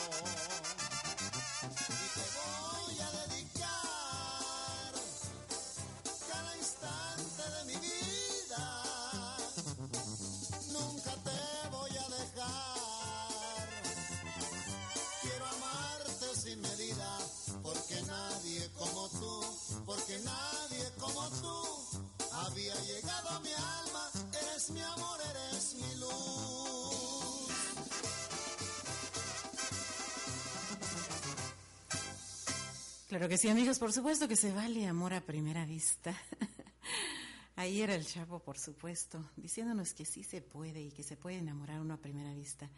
Claro 33.10 33.28
que 33.28 33.39
sí, 33.39 33.49
amigos, 33.49 33.80
por 33.80 33.91
supuesto 33.91 34.28
que 34.28 34.36
se 34.36 34.53
vale 34.53 34.86
amor 34.86 35.16
a 35.16 35.22
primera 35.22 35.66
vista. 35.66 36.16
Ahí 37.55 37.82
era 37.82 37.95
el 37.95 38.05
Chapo, 38.05 38.38
por 38.38 38.60
supuesto, 38.60 39.32
diciéndonos 39.36 39.95
que 39.95 40.05
sí 40.05 40.24
se 40.24 40.43
puede 40.43 40.80
y 40.80 40.91
que 40.91 41.01
se 41.01 41.18
puede 41.18 41.38
enamorar 41.38 41.82
uno 41.82 41.95
a 41.95 41.97
primera 41.97 42.32
vista. 42.36 42.70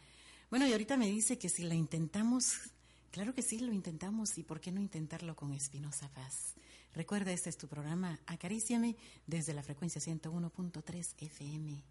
Bueno, 0.50 0.66
y 0.66 0.72
ahorita 0.72 0.96
me 0.96 1.08
dice 1.08 1.38
que 1.38 1.50
si 1.50 1.64
la 1.64 1.76
intentamos, 1.76 2.72
claro 3.12 3.36
que 3.36 3.42
sí, 3.42 3.60
lo 3.60 3.74
intentamos, 3.74 4.38
y 4.38 4.44
por 4.44 4.62
qué 4.62 4.72
no 4.72 4.80
intentarlo 4.80 5.36
con 5.36 5.52
Espinosa 5.52 6.08
Paz. 6.14 6.54
Recuerda, 6.96 7.34
este 7.34 7.50
es 7.50 7.58
tu 7.58 7.68
programa, 7.68 8.18
Acaríciame, 8.26 8.96
desde 9.28 9.54
la 9.54 9.64
frecuencia 9.64 10.00
101.3 10.00 11.14
FM. 11.18 11.84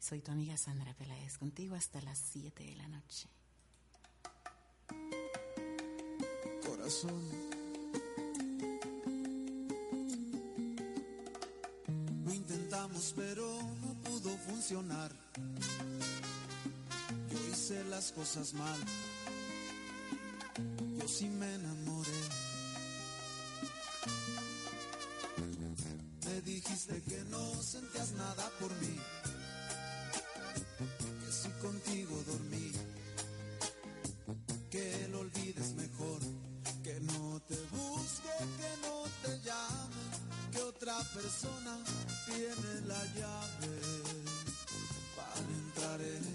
Soy 0.00 0.22
tu 0.22 0.32
amiga 0.32 0.56
Sandra 0.56 0.94
Peláez, 0.94 1.36
contigo 1.36 1.74
hasta 1.74 2.00
las 2.00 2.18
7 2.32 2.64
de 2.64 2.76
la 2.76 2.88
noche. 2.88 3.28
corazón. 6.84 7.53
Pero 13.16 13.46
no 13.82 13.94
pudo 14.02 14.36
funcionar. 14.48 15.10
Yo 17.30 17.38
hice 17.50 17.84
las 17.84 18.12
cosas 18.12 18.52
mal. 18.54 18.80
Yo 20.98 21.08
sí 21.08 21.28
me 21.28 21.54
enamoré. 21.54 22.10
Me 26.26 26.40
dijiste 26.42 27.02
que 27.02 27.24
no 27.30 27.62
sentías 27.62 28.12
nada 28.12 28.50
por 28.60 28.70
mí. 28.80 28.96
Que 31.20 31.32
si 31.32 31.48
contigo 31.62 32.22
dormí 32.26 32.72
que 34.70 35.08
lo 35.12 35.20
olvides 35.20 35.74
mejor, 35.74 36.20
que 36.82 36.98
no 37.00 37.40
te 37.46 37.56
busque, 37.70 38.34
que 38.58 38.72
no 38.82 39.04
te 39.22 39.40
llame, 39.44 40.04
que 40.50 40.60
otra 40.62 40.98
persona 41.14 41.78
tiene 42.34 42.86
la 42.88 43.04
llave 43.14 43.78
para 45.14 45.40
entrar 45.40 46.00
en 46.00 46.33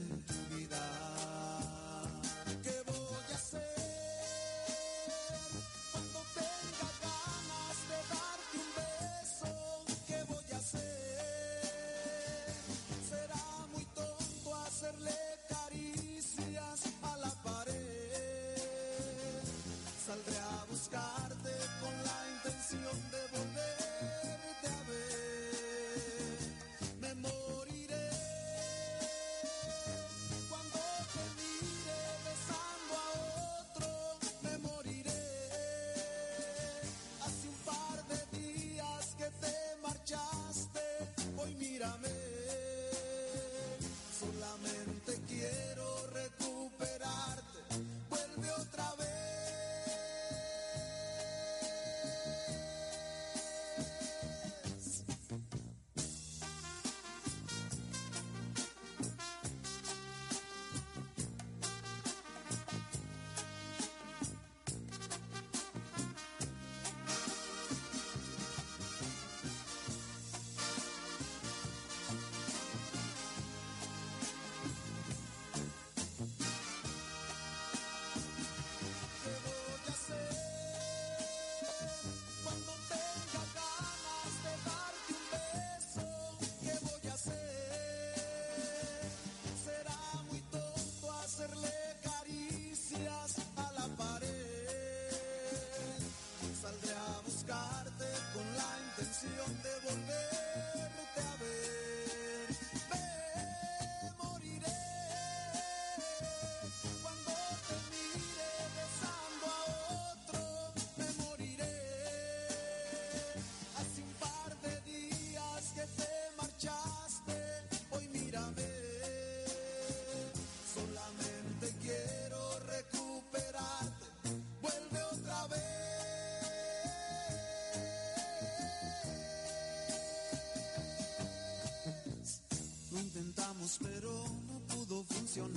hoy 135.42 135.52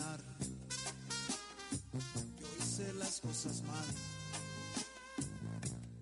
hice 2.60 2.92
las 2.94 3.20
cosas 3.20 3.62
mal. 3.62 3.84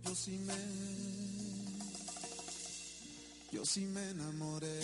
Yo 0.04 0.14
sí 0.14 0.38
me, 0.38 0.54
yo 3.52 3.64
sí 3.64 3.86
me 3.86 4.10
enamoré. 4.10 4.80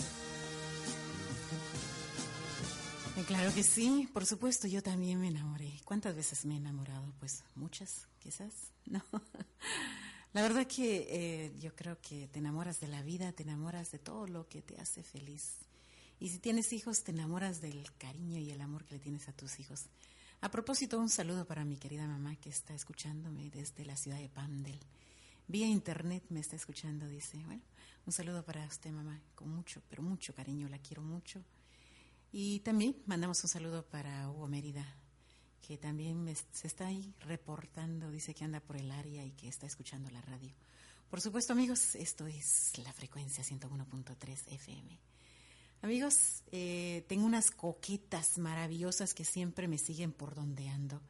Eh, 3.16 3.24
Claro 3.26 3.52
que 3.54 3.62
sí, 3.62 4.08
por 4.12 4.26
supuesto, 4.26 4.66
yo 4.68 4.82
también 4.82 5.20
me 5.20 5.28
enamoré. 5.28 5.80
¿Cuántas 5.84 6.14
veces 6.14 6.44
me 6.44 6.54
he 6.54 6.58
enamorado? 6.58 7.12
Pues 7.18 7.44
muchas, 7.54 8.06
quizás, 8.18 8.52
¿no? 8.86 9.02
La 10.32 10.42
verdad 10.42 10.66
que 10.66 11.06
eh, 11.08 11.54
yo 11.58 11.74
creo 11.74 11.98
que 12.02 12.28
te 12.28 12.40
enamoras 12.40 12.78
de 12.80 12.88
la 12.88 13.02
vida, 13.02 13.32
te 13.32 13.42
enamoras 13.42 13.90
de 13.90 13.98
todo 13.98 14.26
lo 14.26 14.48
que 14.48 14.60
te 14.60 14.78
hace 14.78 15.02
feliz. 15.02 15.54
Y 16.18 16.28
si 16.30 16.38
tienes 16.38 16.72
hijos, 16.72 17.02
te 17.04 17.10
enamoras 17.12 17.60
del 17.60 17.84
cariño 17.98 18.38
y 18.38 18.50
el 18.50 18.60
amor 18.60 18.84
que 18.84 18.94
le 18.94 19.00
tienes 19.00 19.28
a 19.28 19.32
tus 19.32 19.58
hijos. 19.60 19.84
A 20.40 20.50
propósito, 20.50 20.98
un 20.98 21.08
saludo 21.10 21.46
para 21.46 21.64
mi 21.64 21.76
querida 21.76 22.06
mamá 22.06 22.36
que 22.36 22.50
está 22.50 22.74
escuchándome 22.74 23.50
desde 23.50 23.84
la 23.84 23.96
ciudad 23.96 24.18
de 24.18 24.28
Pandel. 24.28 24.78
Vía 25.48 25.66
internet 25.66 26.24
me 26.30 26.40
está 26.40 26.56
escuchando, 26.56 27.06
dice. 27.06 27.38
Bueno, 27.44 27.62
un 28.06 28.12
saludo 28.12 28.44
para 28.44 28.64
usted, 28.66 28.90
mamá, 28.90 29.20
con 29.34 29.48
mucho, 29.50 29.82
pero 29.88 30.02
mucho 30.02 30.34
cariño, 30.34 30.68
la 30.68 30.78
quiero 30.78 31.02
mucho. 31.02 31.42
Y 32.32 32.60
también 32.60 32.96
mandamos 33.06 33.42
un 33.44 33.48
saludo 33.50 33.84
para 33.86 34.28
Hugo 34.30 34.48
Mérida, 34.48 34.86
que 35.66 35.78
también 35.78 36.22
me- 36.22 36.34
se 36.34 36.66
está 36.66 36.86
ahí 36.86 37.14
reportando, 37.20 38.10
dice 38.10 38.34
que 38.34 38.44
anda 38.44 38.60
por 38.60 38.76
el 38.76 38.90
área 38.90 39.24
y 39.24 39.32
que 39.32 39.48
está 39.48 39.66
escuchando 39.66 40.10
la 40.10 40.20
radio. 40.22 40.52
Por 41.10 41.20
supuesto, 41.20 41.52
amigos, 41.52 41.94
esto 41.94 42.26
es 42.26 42.72
la 42.78 42.92
frecuencia 42.92 43.44
101.3 43.44 44.44
FM. 44.48 44.98
Amigos, 45.82 46.42
eh, 46.52 47.04
tengo 47.08 47.26
unas 47.26 47.50
coquetas 47.50 48.38
maravillosas 48.38 49.14
que 49.14 49.24
siempre 49.24 49.68
me 49.68 49.78
siguen 49.78 50.12
por 50.12 50.34
donde 50.34 50.68
ando. 50.68 51.00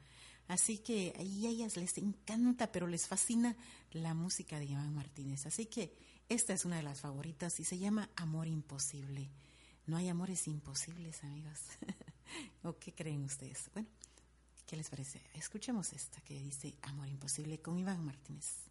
Así 0.49 0.79
que 0.79 1.12
a 1.17 1.23
ellas 1.23 1.77
les 1.77 1.99
encanta, 1.99 2.71
pero 2.71 2.87
les 2.87 3.07
fascina 3.07 3.57
la 3.93 4.14
música 4.14 4.59
de 4.59 4.67
Iván 4.67 4.95
Martínez. 4.95 5.47
Así 5.47 5.67
que 5.67 5.93
esta 6.29 6.53
es 6.53 6.64
una 6.64 6.77
de 6.77 6.83
las 6.83 7.01
favoritas 7.01 7.59
y 7.61 7.64
se 7.64 7.79
llama 7.79 8.11
Amor 8.17 8.47
Imposible. 8.47 9.31
No 9.87 9.97
hay 9.97 10.09
amores 10.09 10.47
imposibles, 10.49 11.23
amigos. 11.25 11.61
¿O 12.62 12.77
qué 12.77 12.93
creen 12.93 13.25
ustedes? 13.25 13.71
Bueno, 13.73 13.89
¿qué 14.67 14.77
les 14.77 14.91
parece? 14.91 15.21
Escuchemos 15.35 15.93
esta 15.93 16.21
que 16.23 16.35
dice 16.41 16.75
Amor 16.83 17.09
Imposible 17.09 17.61
con 17.61 17.79
Iván 17.79 18.05
Martínez. 18.05 18.67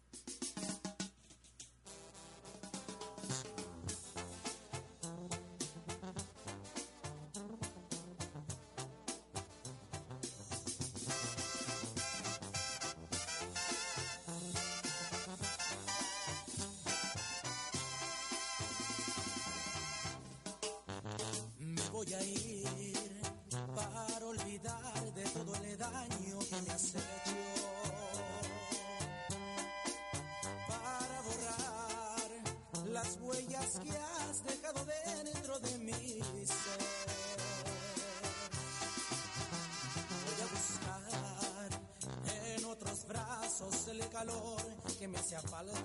Que 44.98 45.08
me 45.08 45.18
hacía 45.18 45.40
falta. 45.40 45.75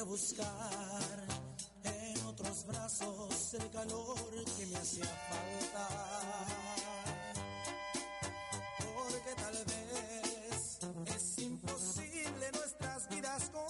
A 0.00 0.04
buscar 0.04 1.26
en 1.84 2.24
otros 2.24 2.64
brazos 2.66 3.54
el 3.54 3.70
calor 3.70 4.44
que 4.56 4.66
me 4.66 4.76
hacía 4.76 5.04
falta. 5.04 5.88
Porque 8.78 9.34
tal 9.36 9.64
vez 9.66 10.78
es 11.14 11.38
imposible 11.38 12.50
nuestras 12.52 13.08
vidas 13.10 13.50
compartir. 13.52 13.69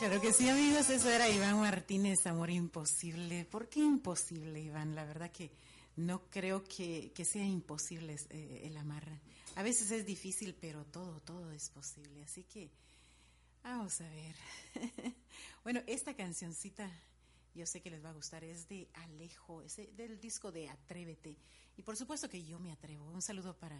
Claro 0.00 0.18
que 0.18 0.32
sí, 0.32 0.48
amigos, 0.48 0.88
eso 0.88 1.10
era 1.10 1.28
Iván 1.28 1.60
Martínez, 1.60 2.26
Amor 2.26 2.48
Imposible. 2.48 3.44
¿Por 3.44 3.68
qué 3.68 3.80
imposible, 3.80 4.58
Iván? 4.58 4.94
La 4.94 5.04
verdad 5.04 5.30
que 5.30 5.50
no 5.96 6.22
creo 6.30 6.64
que, 6.64 7.12
que 7.14 7.26
sea 7.26 7.44
imposible 7.44 8.16
eh, 8.30 8.62
el 8.64 8.78
amar. 8.78 9.06
A 9.56 9.62
veces 9.62 9.90
es 9.90 10.06
difícil, 10.06 10.56
pero 10.58 10.86
todo, 10.86 11.20
todo 11.20 11.52
es 11.52 11.68
posible. 11.68 12.22
Así 12.22 12.44
que 12.44 12.70
vamos 13.62 14.00
a 14.00 14.08
ver. 14.08 14.34
bueno, 15.64 15.82
esta 15.86 16.16
cancioncita 16.16 16.90
yo 17.54 17.66
sé 17.66 17.82
que 17.82 17.90
les 17.90 18.02
va 18.02 18.08
a 18.08 18.14
gustar, 18.14 18.42
es 18.42 18.70
de 18.70 18.88
Alejo, 18.94 19.60
es 19.60 19.76
del 19.76 20.18
disco 20.18 20.50
de 20.50 20.70
Atrévete. 20.70 21.36
Y 21.76 21.82
por 21.82 21.98
supuesto 21.98 22.30
que 22.30 22.42
yo 22.42 22.58
me 22.58 22.72
atrevo. 22.72 23.04
Un 23.10 23.20
saludo 23.20 23.54
para 23.54 23.78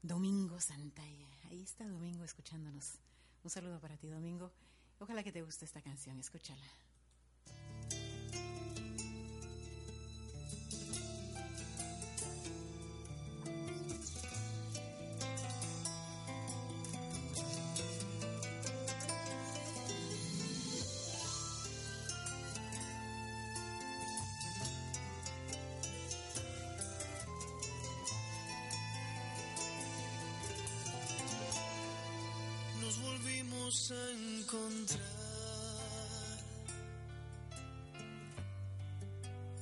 Domingo 0.00 0.58
Santalla. 0.58 1.28
Ahí 1.50 1.60
está 1.60 1.86
Domingo 1.86 2.24
escuchándonos. 2.24 2.94
Un 3.42 3.50
saludo 3.50 3.78
para 3.78 3.98
ti, 3.98 4.08
Domingo. 4.08 4.50
Ojalá 4.98 5.22
que 5.22 5.32
te 5.32 5.42
guste 5.42 5.64
esta 5.64 5.82
canción, 5.82 6.18
escúchala. 6.18 6.64
Encontrar 34.44 35.00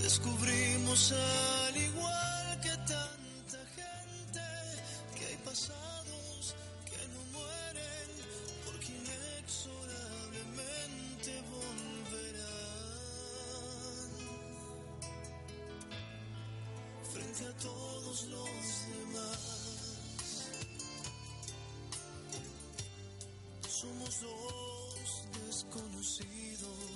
descubrimos 0.00 1.12
al 1.12 1.59
a 17.46 17.52
todos 17.62 18.26
los 18.26 18.86
demás. 18.88 19.38
Somos 23.68 24.20
dos 24.20 25.24
desconocidos. 25.46 26.89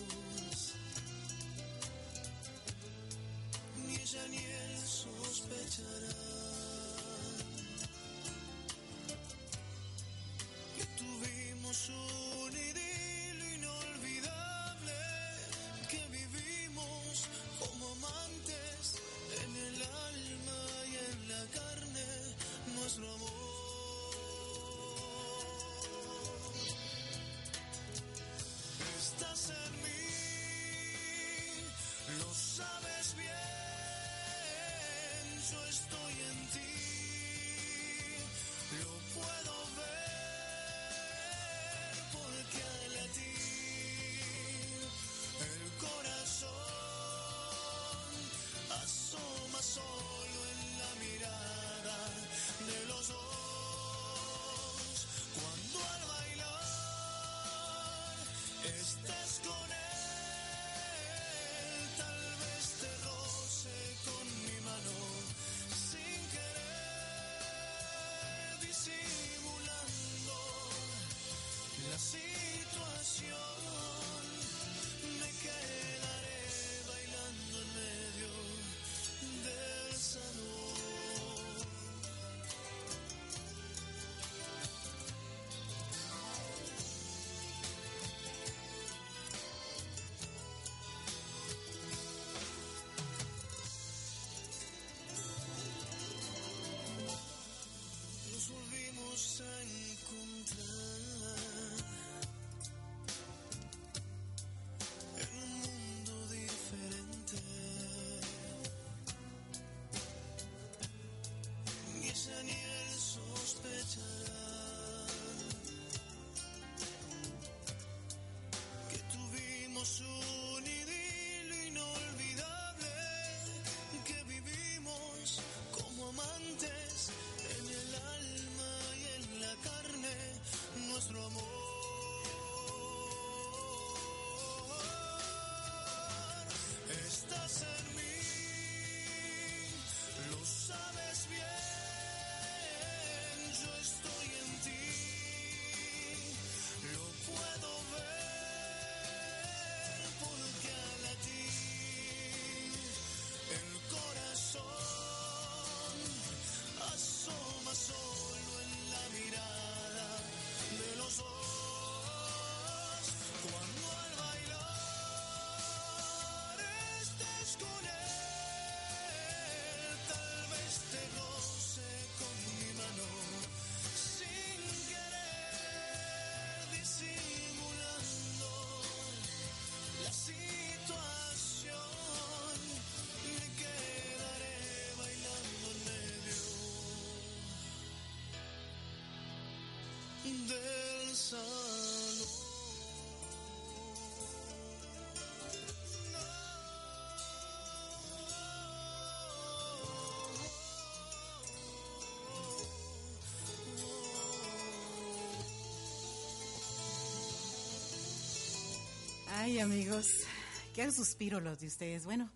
Amigos, 209.65 210.27
qué 210.75 210.93
suspiro 210.93 211.41
los 211.41 211.59
de 211.59 211.69
ustedes. 211.69 212.05
Bueno, 212.05 212.31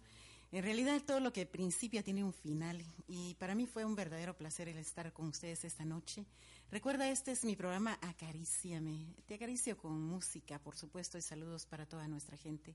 en 0.50 0.62
realidad 0.62 1.02
todo 1.06 1.20
lo 1.20 1.30
que 1.30 1.44
principia 1.44 2.02
tiene 2.02 2.24
un 2.24 2.32
final 2.32 2.82
y 3.06 3.34
para 3.34 3.54
mí 3.54 3.66
fue 3.66 3.84
un 3.84 3.94
verdadero 3.94 4.34
placer 4.34 4.66
el 4.68 4.78
estar 4.78 5.12
con 5.12 5.28
ustedes 5.28 5.62
esta 5.64 5.84
noche. 5.84 6.24
Recuerda, 6.70 7.06
este 7.10 7.32
es 7.32 7.44
mi 7.44 7.54
programa 7.54 7.98
Acaríciame. 8.00 9.14
Te 9.26 9.34
acaricio 9.34 9.76
con 9.76 10.00
música, 10.00 10.58
por 10.58 10.74
supuesto, 10.74 11.18
y 11.18 11.22
saludos 11.22 11.66
para 11.66 11.84
toda 11.84 12.08
nuestra 12.08 12.38
gente. 12.38 12.74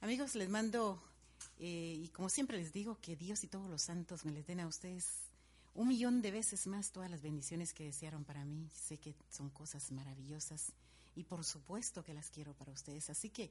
Amigos, 0.00 0.34
les 0.34 0.48
mando, 0.48 1.02
eh, 1.58 2.00
y 2.04 2.08
como 2.08 2.30
siempre 2.30 2.56
les 2.56 2.72
digo, 2.72 2.98
que 3.02 3.16
Dios 3.16 3.44
y 3.44 3.48
todos 3.48 3.68
los 3.68 3.82
santos 3.82 4.24
me 4.24 4.32
les 4.32 4.46
den 4.46 4.60
a 4.60 4.66
ustedes 4.66 5.04
un 5.74 5.88
millón 5.88 6.22
de 6.22 6.30
veces 6.30 6.66
más 6.66 6.90
todas 6.90 7.10
las 7.10 7.20
bendiciones 7.20 7.74
que 7.74 7.84
desearon 7.84 8.24
para 8.24 8.46
mí. 8.46 8.66
Sé 8.74 8.96
que 8.96 9.14
son 9.28 9.50
cosas 9.50 9.92
maravillosas 9.92 10.72
y 11.14 11.24
por 11.24 11.44
supuesto 11.44 12.02
que 12.02 12.14
las 12.14 12.30
quiero 12.30 12.54
para 12.54 12.72
ustedes. 12.72 13.10
Así 13.10 13.30
que 13.30 13.50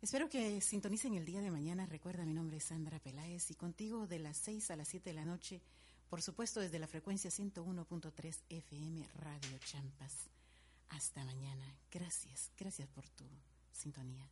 espero 0.00 0.28
que 0.28 0.60
sintonicen 0.60 1.14
el 1.14 1.24
día 1.24 1.40
de 1.40 1.50
mañana. 1.50 1.86
Recuerda, 1.86 2.24
mi 2.24 2.34
nombre 2.34 2.58
es 2.58 2.64
Sandra 2.64 2.98
Peláez 2.98 3.50
y 3.50 3.54
contigo 3.54 4.06
de 4.06 4.18
las 4.18 4.36
6 4.38 4.70
a 4.70 4.76
las 4.76 4.88
7 4.88 5.10
de 5.10 5.14
la 5.14 5.24
noche, 5.24 5.60
por 6.08 6.22
supuesto 6.22 6.60
desde 6.60 6.78
la 6.78 6.86
frecuencia 6.86 7.30
101.3 7.30 8.38
FM 8.48 9.08
Radio 9.14 9.58
Champas. 9.58 10.28
Hasta 10.90 11.24
mañana. 11.24 11.74
Gracias, 11.90 12.50
gracias 12.56 12.88
por 12.88 13.08
tu 13.08 13.24
sintonía. 13.72 14.28